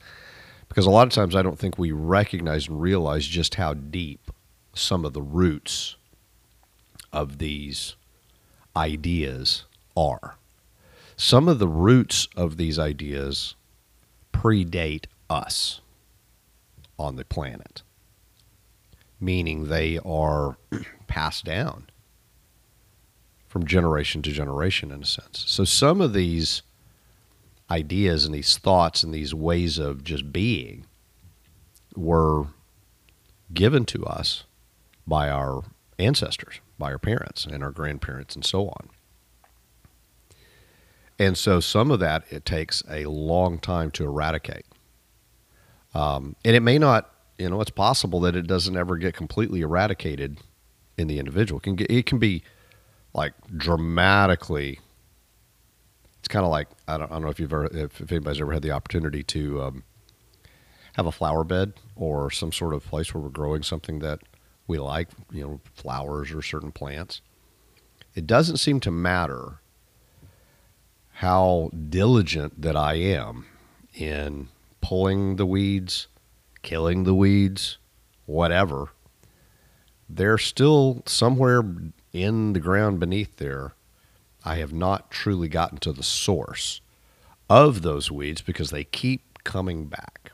Because 0.69 0.87
a 0.87 0.91
lot 0.91 1.07
of 1.07 1.13
times 1.13 1.37
I 1.37 1.43
don't 1.43 1.59
think 1.59 1.79
we 1.79 1.93
recognize 1.93 2.69
and 2.69 2.81
realize 2.81 3.27
just 3.27 3.57
how 3.57 3.75
deep 3.75 4.31
some 4.75 5.05
of 5.05 5.13
the 5.13 5.21
roots 5.21 5.97
of 7.13 7.39
these 7.39 7.97
ideas 8.77 9.65
are. 9.97 10.37
Some 11.17 11.49
of 11.49 11.59
the 11.59 11.69
roots 11.69 12.29
of 12.37 12.57
these 12.57 12.79
ideas 12.79 13.55
predate 14.33 15.05
us 15.29 15.81
on 16.99 17.17
the 17.17 17.25
planet, 17.25 17.83
meaning 19.21 19.69
they 19.69 19.99
are 20.05 20.57
passed 21.07 21.45
down 21.45 21.89
from 23.47 23.67
generation 23.67 24.23
to 24.23 24.33
generation 24.33 24.91
in 24.91 25.03
a 25.03 25.07
sense. 25.07 25.45
So 25.47 25.65
some 25.65 26.01
of 26.01 26.15
these 26.15 26.63
ideas 27.71 28.25
and 28.25 28.35
these 28.35 28.57
thoughts 28.57 29.03
and 29.03 29.13
these 29.13 29.35
ways 29.35 29.79
of 29.79 30.05
just 30.05 30.33
being 30.33 30.87
were 31.95 32.47
given 33.53 33.85
to 33.85 34.05
us 34.07 34.45
by 35.07 35.29
our 35.29 35.63
ancestors, 35.99 36.61
by 36.83 36.91
our 36.91 36.99
parents 36.99 37.47
and 37.47 37.63
our 37.63 37.71
grandparents 37.71 38.35
and 38.35 38.45
so 38.45 38.67
on. 38.67 38.89
And 41.17 41.39
so 41.39 41.61
some 41.61 41.93
of 41.93 42.01
that 42.01 42.25
it 42.29 42.45
takes 42.45 42.83
a 42.91 43.05
long 43.05 43.61
time 43.61 43.93
to 43.93 44.05
eradicate. 44.05 44.67
Um, 45.95 46.35
and 46.45 46.57
it 46.57 46.61
may 46.61 46.79
not, 46.79 47.09
you 47.39 47.49
know, 47.49 47.61
it's 47.61 47.71
possible 47.71 48.19
that 48.21 48.35
it 48.35 48.49
doesn't 48.49 48.77
ever 48.77 48.97
get 48.97 49.15
completely 49.15 49.61
eradicated 49.61 50.39
in 50.99 51.07
the 51.07 51.21
individual. 51.21 51.61
It 51.61 51.63
can 51.63 51.77
get, 51.77 51.89
it 51.89 52.05
can 52.05 52.19
be 52.19 52.43
like 53.15 53.35
dramatically. 53.57 54.81
It's 56.19 56.27
kind 56.27 56.45
of 56.45 56.51
like 56.51 56.67
I 56.89 56.99
don't, 56.99 57.13
I 57.13 57.15
don't 57.15 57.23
know 57.23 57.29
if 57.29 57.39
you've 57.39 57.53
ever 57.53 57.67
if, 57.67 58.01
if, 58.01 58.11
anybody's 58.11 58.41
ever 58.41 58.55
had 58.55 58.63
the 58.63 58.73
opportunity 58.73 59.23
to 59.23 59.63
um, 59.63 59.85
have 60.95 61.07
a 61.07 61.13
flower 61.13 61.45
bed 61.45 61.75
or 61.95 62.29
some 62.33 62.51
sort 62.51 62.75
of 62.75 62.85
place 62.85 63.15
where 63.15 63.23
we're 63.23 63.29
growing 63.29 63.63
something 63.63 64.01
that 64.01 64.19
we 64.67 64.79
like, 64.79 65.09
you 65.31 65.43
know, 65.43 65.61
flowers 65.75 66.33
or 66.33 66.43
certain 66.43 66.73
plants. 66.73 67.21
It 68.15 68.27
doesn't 68.27 68.59
seem 68.59 68.81
to 68.81 68.91
matter 68.91 69.61
how 71.15 71.71
diligent 71.89 72.61
that 72.61 72.77
I 72.77 72.95
am 72.95 73.47
in 73.95 74.49
pulling 74.81 75.37
the 75.37 75.47
weeds, 75.47 76.09
killing 76.63 77.05
the 77.05 77.15
weeds, 77.15 77.79
whatever, 78.27 78.91
they're 80.09 80.39
still 80.39 81.03
somewhere 81.07 81.63
in 82.13 82.53
the 82.53 82.61
ground 82.61 83.01
beneath 83.01 83.37
there. 83.37 83.73
I 84.45 84.57
have 84.57 84.73
not 84.73 85.11
truly 85.11 85.49
gotten 85.49 85.79
to 85.79 85.93
the 85.93 86.03
source 86.03 86.81
of 87.49 87.83
those 87.83 88.11
weeds 88.11 88.43
because 88.43 88.71
they 88.71 88.85
keep 88.85 89.45
coming 89.45 89.87
back 89.87 90.33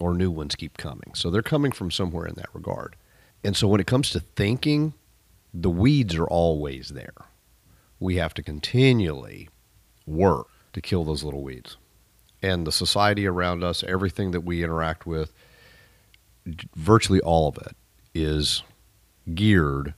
or 0.00 0.14
new 0.14 0.30
ones 0.30 0.56
keep 0.56 0.76
coming. 0.76 1.12
So 1.14 1.30
they're 1.30 1.42
coming 1.42 1.72
from 1.72 1.90
somewhere 1.90 2.26
in 2.26 2.34
that 2.36 2.48
regard. 2.54 2.96
And 3.44 3.56
so 3.56 3.68
when 3.68 3.80
it 3.80 3.86
comes 3.86 4.10
to 4.10 4.20
thinking, 4.20 4.94
the 5.52 5.70
weeds 5.70 6.16
are 6.16 6.26
always 6.26 6.88
there. 6.88 7.14
We 8.00 8.16
have 8.16 8.34
to 8.34 8.42
continually 8.42 9.50
work 10.06 10.48
to 10.72 10.80
kill 10.80 11.04
those 11.04 11.22
little 11.22 11.42
weeds. 11.42 11.76
And 12.42 12.66
the 12.66 12.72
society 12.72 13.26
around 13.26 13.62
us, 13.62 13.84
everything 13.84 14.32
that 14.32 14.40
we 14.40 14.64
interact 14.64 15.06
with, 15.06 15.32
virtually 16.74 17.20
all 17.20 17.48
of 17.48 17.58
it 17.58 17.76
is 18.14 18.62
geared 19.34 19.94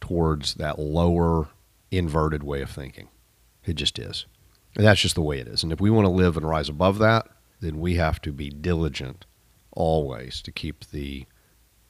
towards 0.00 0.54
that 0.54 0.78
lower 0.78 1.48
inverted 1.90 2.42
way 2.42 2.60
of 2.62 2.70
thinking. 2.70 3.08
It 3.64 3.74
just 3.74 3.98
is. 3.98 4.26
And 4.76 4.84
that's 4.84 5.00
just 5.00 5.14
the 5.14 5.22
way 5.22 5.38
it 5.38 5.48
is. 5.48 5.62
And 5.62 5.72
if 5.72 5.80
we 5.80 5.90
want 5.90 6.06
to 6.06 6.10
live 6.10 6.36
and 6.36 6.48
rise 6.48 6.68
above 6.68 6.98
that, 6.98 7.28
then 7.60 7.78
we 7.78 7.94
have 7.94 8.20
to 8.22 8.32
be 8.32 8.50
diligent 8.50 9.24
always 9.72 10.42
to 10.42 10.52
keep 10.52 10.84
the 10.90 11.26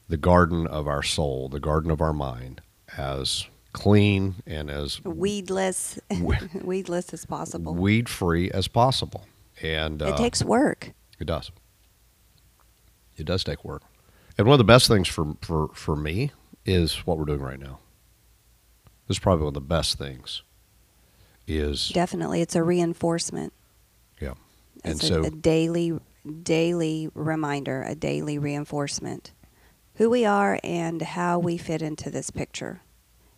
the 0.07 0.17
garden 0.17 0.67
of 0.67 0.87
our 0.87 1.03
soul, 1.03 1.49
the 1.49 1.59
garden 1.59 1.91
of 1.91 2.01
our 2.01 2.13
mind 2.13 2.61
as 2.97 3.45
clean 3.73 4.35
and 4.47 4.69
as 4.69 5.03
weedless 5.03 5.99
weedless 6.63 7.13
as 7.13 7.25
possible. 7.25 7.73
Weed 7.73 8.07
free 8.07 8.49
as 8.51 8.67
possible. 8.67 9.25
And 9.61 10.01
it 10.01 10.13
uh, 10.13 10.17
takes 10.17 10.43
work. 10.43 10.91
It 11.19 11.25
does. 11.25 11.51
It 13.17 13.25
does 13.25 13.43
take 13.43 13.63
work. 13.63 13.83
And 14.37 14.47
one 14.47 14.53
of 14.53 14.57
the 14.57 14.65
best 14.65 14.87
things 14.87 15.07
for, 15.07 15.35
for, 15.41 15.69
for 15.73 15.95
me 15.95 16.31
is 16.65 17.05
what 17.05 17.17
we're 17.17 17.25
doing 17.25 17.41
right 17.41 17.59
now. 17.59 17.79
This 19.07 19.17
is 19.17 19.19
probably 19.19 19.43
one 19.43 19.49
of 19.49 19.53
the 19.53 19.61
best 19.61 19.97
things. 19.97 20.41
Is 21.47 21.89
definitely 21.89 22.41
it's 22.41 22.55
a 22.55 22.63
reinforcement. 22.63 23.53
Yeah, 24.19 24.33
and 24.83 24.95
it's 24.95 25.07
so 25.07 25.21
a, 25.21 25.27
a 25.27 25.29
daily 25.29 25.99
daily 26.41 27.09
reminder, 27.13 27.83
a 27.83 27.93
daily 27.93 28.39
reinforcement, 28.39 29.31
who 29.95 30.09
we 30.09 30.25
are 30.25 30.59
and 30.63 31.01
how 31.01 31.39
we 31.39 31.57
fit 31.57 31.81
into 31.81 32.09
this 32.09 32.29
picture. 32.29 32.81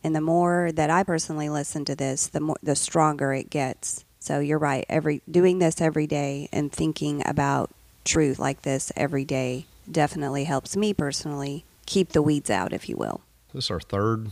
And 0.04 0.16
the 0.16 0.22
more 0.22 0.72
that 0.72 0.90
I 0.90 1.04
personally 1.04 1.50
listen 1.50 1.86
to 1.86 1.96
this, 1.96 2.28
the 2.28 2.40
more 2.40 2.58
the 2.62 2.76
stronger 2.76 3.34
it 3.34 3.50
gets. 3.50 4.06
So 4.20 4.40
you're 4.40 4.60
right. 4.60 4.86
Every 4.90 5.22
doing 5.30 5.60
this 5.60 5.82
every 5.82 6.08
day 6.08 6.50
and 6.52 6.72
thinking 6.72 7.24
about 7.26 7.72
truth 8.06 8.40
like 8.40 8.62
this 8.62 8.92
every 8.96 9.26
day 9.26 9.66
definitely 9.90 10.46
helps 10.46 10.76
me 10.76 10.94
personally 10.94 11.66
keep 11.86 12.10
the 12.10 12.22
weeds 12.22 12.50
out, 12.50 12.74
if 12.74 12.90
you 12.90 12.98
will. 12.98 13.22
This 13.54 13.66
is 13.66 13.72
our 13.72 13.80
third 13.80 14.32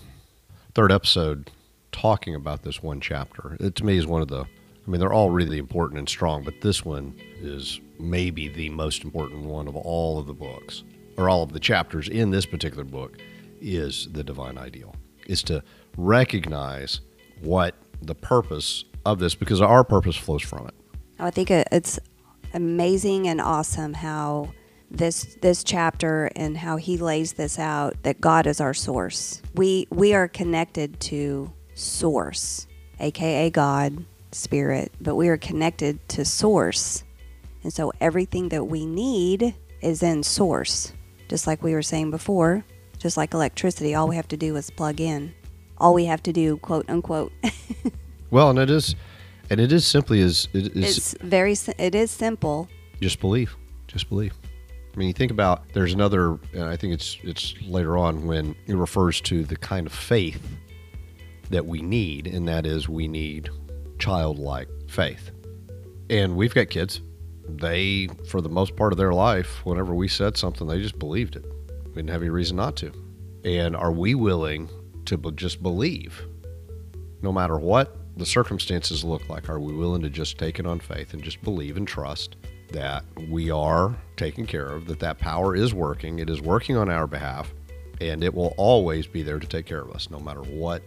third 0.74 0.92
episode 0.92 1.52
talking 1.92 2.36
about 2.36 2.64
this 2.64 2.84
one 2.84 3.00
chapter. 3.00 3.58
It 3.60 3.76
to 3.76 3.86
me 3.86 3.98
is 3.98 4.06
one 4.06 4.22
of 4.22 4.28
the 4.28 4.46
I 4.88 4.92
mean, 4.92 5.00
they're 5.00 5.14
all 5.14 5.32
really 5.32 5.58
important 5.58 5.98
and 5.98 6.08
strong, 6.08 6.44
but 6.44 6.62
this 6.62 6.86
one 6.86 7.16
is 7.42 7.80
maybe 8.00 8.48
the 8.48 8.70
most 8.70 9.04
important 9.04 9.46
one 9.46 9.68
of 9.68 9.76
all 9.76 10.20
of 10.20 10.28
the 10.28 10.34
books, 10.34 10.84
or 11.18 11.30
all 11.30 11.44
of 11.44 11.54
the 11.54 11.60
chapters 11.60 12.08
in 12.08 12.32
this 12.32 12.46
particular 12.46 12.84
book, 12.84 13.18
is 13.62 14.10
the 14.12 14.24
divine 14.24 14.58
ideal. 14.58 14.96
Is 15.28 15.42
to 15.44 15.64
recognize 15.98 17.02
what 17.42 17.76
the 18.02 18.16
purpose 18.16 18.86
of 19.06 19.20
this, 19.20 19.36
because 19.36 19.62
our 19.62 19.84
purpose 19.84 20.16
flows 20.16 20.44
from 20.44 20.68
it. 20.68 20.74
I 21.20 21.32
think 21.32 21.50
it's 21.52 22.00
amazing 22.54 23.28
and 23.28 23.40
awesome 23.40 23.94
how 23.94 24.52
this 24.92 25.38
this 25.42 25.64
chapter 25.64 26.30
and 26.36 26.58
how 26.58 26.78
he 26.78 26.98
lays 26.98 27.34
this 27.34 27.58
out 27.58 27.96
that 28.04 28.22
God 28.22 28.46
is 28.48 28.62
our 28.62 28.74
source. 28.74 29.42
We 29.56 29.88
we 29.90 30.14
are 30.14 30.28
connected 30.28 31.00
to 31.02 31.52
source, 31.74 32.68
aka 33.00 33.50
God, 33.50 34.06
spirit, 34.32 34.92
but 35.02 35.16
we 35.16 35.28
are 35.30 35.38
connected 35.38 36.08
to 36.10 36.26
source. 36.26 37.04
And 37.64 37.74
so 37.74 37.92
everything 38.00 38.50
that 38.50 38.66
we 38.66 38.86
need 38.86 39.56
is 39.82 40.04
in 40.04 40.24
source. 40.24 40.94
Just 41.28 41.48
like 41.48 41.64
we 41.64 41.74
were 41.74 41.82
saying 41.82 42.12
before, 42.12 42.64
just 42.98 43.18
like 43.18 43.34
electricity, 43.34 43.96
all 43.96 44.08
we 44.08 44.16
have 44.16 44.28
to 44.30 44.38
do 44.38 44.56
is 44.56 44.70
plug 44.70 45.02
in. 45.02 45.34
All 45.78 45.94
we 45.94 46.06
have 46.06 46.24
to 46.24 46.34
do, 46.34 46.58
quote 46.58 46.90
unquote. 46.90 47.32
well, 48.32 48.50
and 48.50 48.60
it 48.60 48.70
is 48.70 48.96
and 49.50 49.60
it 49.60 49.72
is 49.72 49.86
simply 49.86 50.22
as 50.22 50.48
it 50.54 50.76
is 50.76 50.98
It's 50.98 51.16
very 51.22 51.56
it 51.78 51.96
is 51.96 52.12
simple. 52.12 52.68
Just 53.02 53.20
believe. 53.20 53.56
Just 53.88 54.10
believe. 54.10 54.34
I 54.94 54.98
mean, 54.98 55.08
you 55.08 55.14
think 55.14 55.32
about 55.32 55.64
there's 55.74 55.94
another, 55.94 56.40
and 56.54 56.64
I 56.64 56.78
think 56.78 56.94
it's 56.94 57.18
it's 57.24 57.54
later 57.62 57.98
on 57.98 58.26
when 58.26 58.56
it 58.66 58.76
refers 58.76 59.20
to 59.22 59.44
the 59.44 59.58
kind 59.58 59.86
of 59.86 59.94
faith 59.94 60.42
that 61.50 61.66
we 61.66 61.82
need, 61.82 62.28
and 62.28 62.48
that 62.48 62.66
is 62.66 62.88
we 62.88 63.08
need 63.08 63.50
childlike 64.00 64.70
faith. 64.88 65.32
And 66.10 66.36
we've 66.36 66.54
got 66.54 66.70
kids. 66.70 67.02
They, 67.48 68.08
for 68.28 68.42
the 68.42 68.50
most 68.50 68.76
part 68.76 68.92
of 68.92 68.98
their 68.98 69.14
life, 69.14 69.66
whenever 69.66 69.94
we 69.94 70.08
said 70.08 70.38
something, 70.38 70.68
they 70.68 70.82
just 70.82 71.00
believed 71.00 71.36
it. 71.36 71.46
We 71.88 71.94
didn't 71.96 72.10
have 72.10 72.22
any 72.22 72.30
reason 72.30 72.58
not 72.58 72.76
to. 72.78 72.92
And 73.44 73.76
are 73.76 73.92
we 73.92 74.16
willing 74.16 74.70
to 75.06 75.18
just 75.34 75.62
believe, 75.62 76.26
no 77.22 77.32
matter 77.32 77.58
what 77.58 77.96
the 78.18 78.26
circumstances 78.26 79.04
look 79.04 79.30
like? 79.30 79.50
Are 79.50 79.60
we 79.60 79.74
willing 79.74 80.02
to 80.02 80.10
just 80.10 80.38
take 80.38 80.60
it 80.60 80.66
on 80.66 80.80
faith 80.80 81.14
and 81.14 81.24
just 81.24 81.42
believe 81.44 81.78
and 81.78 81.88
trust 81.88 82.36
that 82.72 83.06
we 83.30 83.52
are 83.52 83.96
taken 84.18 84.48
care 84.48 84.70
of, 84.70 84.88
that 84.88 85.00
that 85.00 85.20
power 85.20 85.56
is 85.56 85.74
working, 85.74 86.20
it 86.20 86.30
is 86.30 86.42
working 86.42 86.76
on 86.76 86.90
our 86.90 87.06
behalf, 87.06 87.54
and 88.02 88.24
it 88.24 88.34
will 88.34 88.54
always 88.58 89.06
be 89.06 89.22
there 89.22 89.40
to 89.40 89.48
take 89.48 89.66
care 89.68 89.82
of 89.82 89.92
us, 89.92 90.10
no 90.10 90.20
matter 90.20 90.42
what 90.42 90.82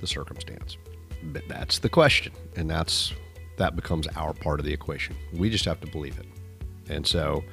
the 0.00 0.06
circumstance. 0.06 0.76
But 1.24 1.48
that's 1.48 1.78
the 1.78 1.88
question, 1.88 2.32
and 2.56 2.68
that's 2.68 3.14
that 3.56 3.76
becomes 3.76 4.06
our 4.16 4.32
part 4.32 4.60
of 4.60 4.66
the 4.66 4.72
equation. 4.72 5.16
We 5.32 5.50
just 5.50 5.64
have 5.64 5.80
to 5.80 5.86
believe 5.86 6.18
it. 6.18 6.26
And 6.88 7.06
so 7.06 7.44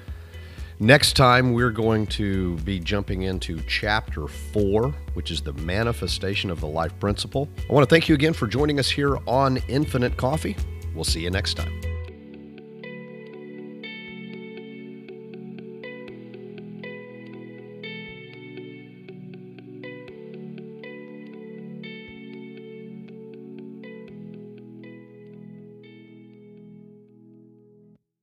next 0.79 1.15
time 1.15 1.53
we're 1.53 1.71
going 1.71 2.07
to 2.07 2.55
be 2.57 2.79
jumping 2.79 3.23
into 3.23 3.61
chapter 3.67 4.27
4, 4.27 4.89
which 5.13 5.31
is 5.31 5.41
the 5.41 5.53
manifestation 5.53 6.49
of 6.49 6.59
the 6.61 6.67
life 6.67 6.97
principle. 6.99 7.49
I 7.69 7.73
want 7.73 7.87
to 7.87 7.93
thank 7.93 8.09
you 8.09 8.15
again 8.15 8.33
for 8.33 8.47
joining 8.47 8.79
us 8.79 8.89
here 8.89 9.17
on 9.27 9.57
Infinite 9.67 10.17
Coffee. 10.17 10.55
We'll 10.95 11.03
see 11.03 11.21
you 11.21 11.29
next 11.29 11.55
time. 11.55 11.88